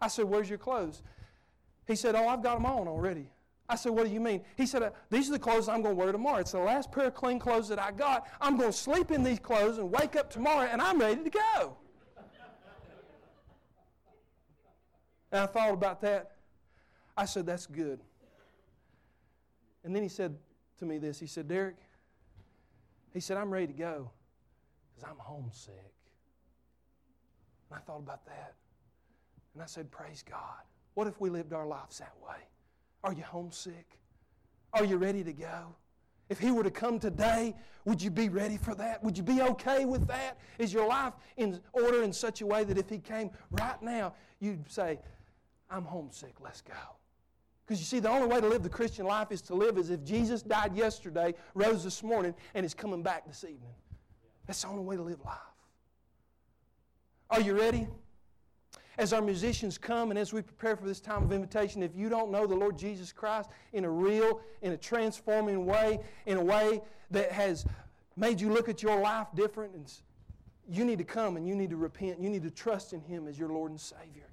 I 0.00 0.08
said, 0.08 0.24
Where's 0.24 0.48
your 0.48 0.58
clothes? 0.58 1.02
He 1.86 1.96
said, 1.96 2.14
Oh, 2.14 2.28
I've 2.28 2.42
got 2.42 2.54
them 2.54 2.66
on 2.66 2.88
already. 2.88 3.30
I 3.68 3.76
said, 3.76 3.92
What 3.92 4.06
do 4.06 4.12
you 4.12 4.20
mean? 4.20 4.42
He 4.56 4.66
said, 4.66 4.82
uh, 4.82 4.90
These 5.10 5.28
are 5.28 5.32
the 5.32 5.38
clothes 5.38 5.68
I'm 5.68 5.82
going 5.82 5.96
to 5.96 6.02
wear 6.02 6.12
tomorrow. 6.12 6.38
It's 6.38 6.52
the 6.52 6.58
last 6.58 6.92
pair 6.92 7.06
of 7.06 7.14
clean 7.14 7.38
clothes 7.38 7.68
that 7.68 7.78
I 7.78 7.90
got. 7.90 8.26
I'm 8.40 8.56
going 8.56 8.70
to 8.70 8.76
sleep 8.76 9.10
in 9.10 9.22
these 9.22 9.38
clothes 9.38 9.78
and 9.78 9.90
wake 9.90 10.16
up 10.16 10.30
tomorrow 10.30 10.68
and 10.70 10.80
I'm 10.80 10.98
ready 10.98 11.22
to 11.22 11.30
go. 11.30 11.76
and 15.32 15.42
I 15.42 15.46
thought 15.46 15.72
about 15.72 16.00
that. 16.02 16.32
I 17.16 17.24
said, 17.24 17.46
That's 17.46 17.66
good. 17.66 18.00
And 19.82 19.96
then 19.96 20.02
he 20.02 20.08
said 20.08 20.36
to 20.78 20.84
me 20.84 20.98
this 20.98 21.18
He 21.18 21.26
said, 21.26 21.48
Derek, 21.48 21.76
he 23.12 23.20
said, 23.20 23.36
I'm 23.36 23.50
ready 23.50 23.66
to 23.68 23.72
go 23.72 24.10
because 24.94 25.08
I'm 25.10 25.18
homesick. 25.18 25.94
And 27.70 27.78
I 27.78 27.80
thought 27.80 27.98
about 27.98 28.24
that. 28.26 28.54
And 29.54 29.62
I 29.62 29.66
said, 29.66 29.90
Praise 29.90 30.24
God. 30.28 30.64
What 30.94 31.06
if 31.06 31.20
we 31.20 31.30
lived 31.30 31.52
our 31.52 31.66
lives 31.66 31.98
that 31.98 32.14
way? 32.22 32.36
Are 33.02 33.12
you 33.12 33.22
homesick? 33.22 33.98
Are 34.72 34.84
you 34.84 34.96
ready 34.96 35.24
to 35.24 35.32
go? 35.32 35.74
If 36.28 36.38
He 36.38 36.52
were 36.52 36.62
to 36.62 36.70
come 36.70 36.98
today, 36.98 37.56
would 37.84 38.00
you 38.00 38.10
be 38.10 38.28
ready 38.28 38.56
for 38.56 38.74
that? 38.76 39.02
Would 39.02 39.16
you 39.16 39.24
be 39.24 39.40
okay 39.42 39.84
with 39.84 40.06
that? 40.06 40.38
Is 40.58 40.72
your 40.72 40.86
life 40.86 41.14
in 41.36 41.60
order 41.72 42.02
in 42.02 42.12
such 42.12 42.40
a 42.40 42.46
way 42.46 42.62
that 42.64 42.78
if 42.78 42.88
He 42.88 42.98
came 42.98 43.30
right 43.50 43.80
now, 43.82 44.14
you'd 44.38 44.70
say, 44.70 45.00
I'm 45.70 45.84
homesick, 45.84 46.34
let's 46.40 46.60
go? 46.60 46.74
Because 47.70 47.78
you 47.78 47.86
see, 47.86 48.00
the 48.00 48.10
only 48.10 48.26
way 48.26 48.40
to 48.40 48.48
live 48.48 48.64
the 48.64 48.68
Christian 48.68 49.06
life 49.06 49.30
is 49.30 49.40
to 49.42 49.54
live 49.54 49.78
as 49.78 49.90
if 49.90 50.02
Jesus 50.02 50.42
died 50.42 50.74
yesterday, 50.74 51.32
rose 51.54 51.84
this 51.84 52.02
morning, 52.02 52.34
and 52.56 52.66
is 52.66 52.74
coming 52.74 53.00
back 53.00 53.28
this 53.28 53.44
evening. 53.44 53.70
That's 54.44 54.62
the 54.62 54.66
only 54.66 54.82
way 54.82 54.96
to 54.96 55.02
live 55.02 55.20
life. 55.24 55.38
Are 57.30 57.40
you 57.40 57.56
ready? 57.56 57.86
As 58.98 59.12
our 59.12 59.22
musicians 59.22 59.78
come 59.78 60.10
and 60.10 60.18
as 60.18 60.32
we 60.32 60.42
prepare 60.42 60.74
for 60.74 60.84
this 60.84 60.98
time 60.98 61.22
of 61.22 61.30
invitation, 61.30 61.80
if 61.84 61.94
you 61.94 62.08
don't 62.08 62.32
know 62.32 62.44
the 62.44 62.56
Lord 62.56 62.76
Jesus 62.76 63.12
Christ 63.12 63.50
in 63.72 63.84
a 63.84 63.88
real, 63.88 64.40
in 64.62 64.72
a 64.72 64.76
transforming 64.76 65.64
way, 65.64 66.00
in 66.26 66.38
a 66.38 66.42
way 66.42 66.82
that 67.12 67.30
has 67.30 67.64
made 68.16 68.40
you 68.40 68.52
look 68.52 68.68
at 68.68 68.82
your 68.82 69.00
life 69.00 69.28
different, 69.36 69.76
and 69.76 69.92
you 70.68 70.84
need 70.84 70.98
to 70.98 71.04
come 71.04 71.36
and 71.36 71.46
you 71.46 71.54
need 71.54 71.70
to 71.70 71.76
repent. 71.76 72.20
You 72.20 72.30
need 72.30 72.42
to 72.42 72.50
trust 72.50 72.94
in 72.94 73.00
Him 73.00 73.28
as 73.28 73.38
your 73.38 73.50
Lord 73.50 73.70
and 73.70 73.80
Savior. 73.80 74.29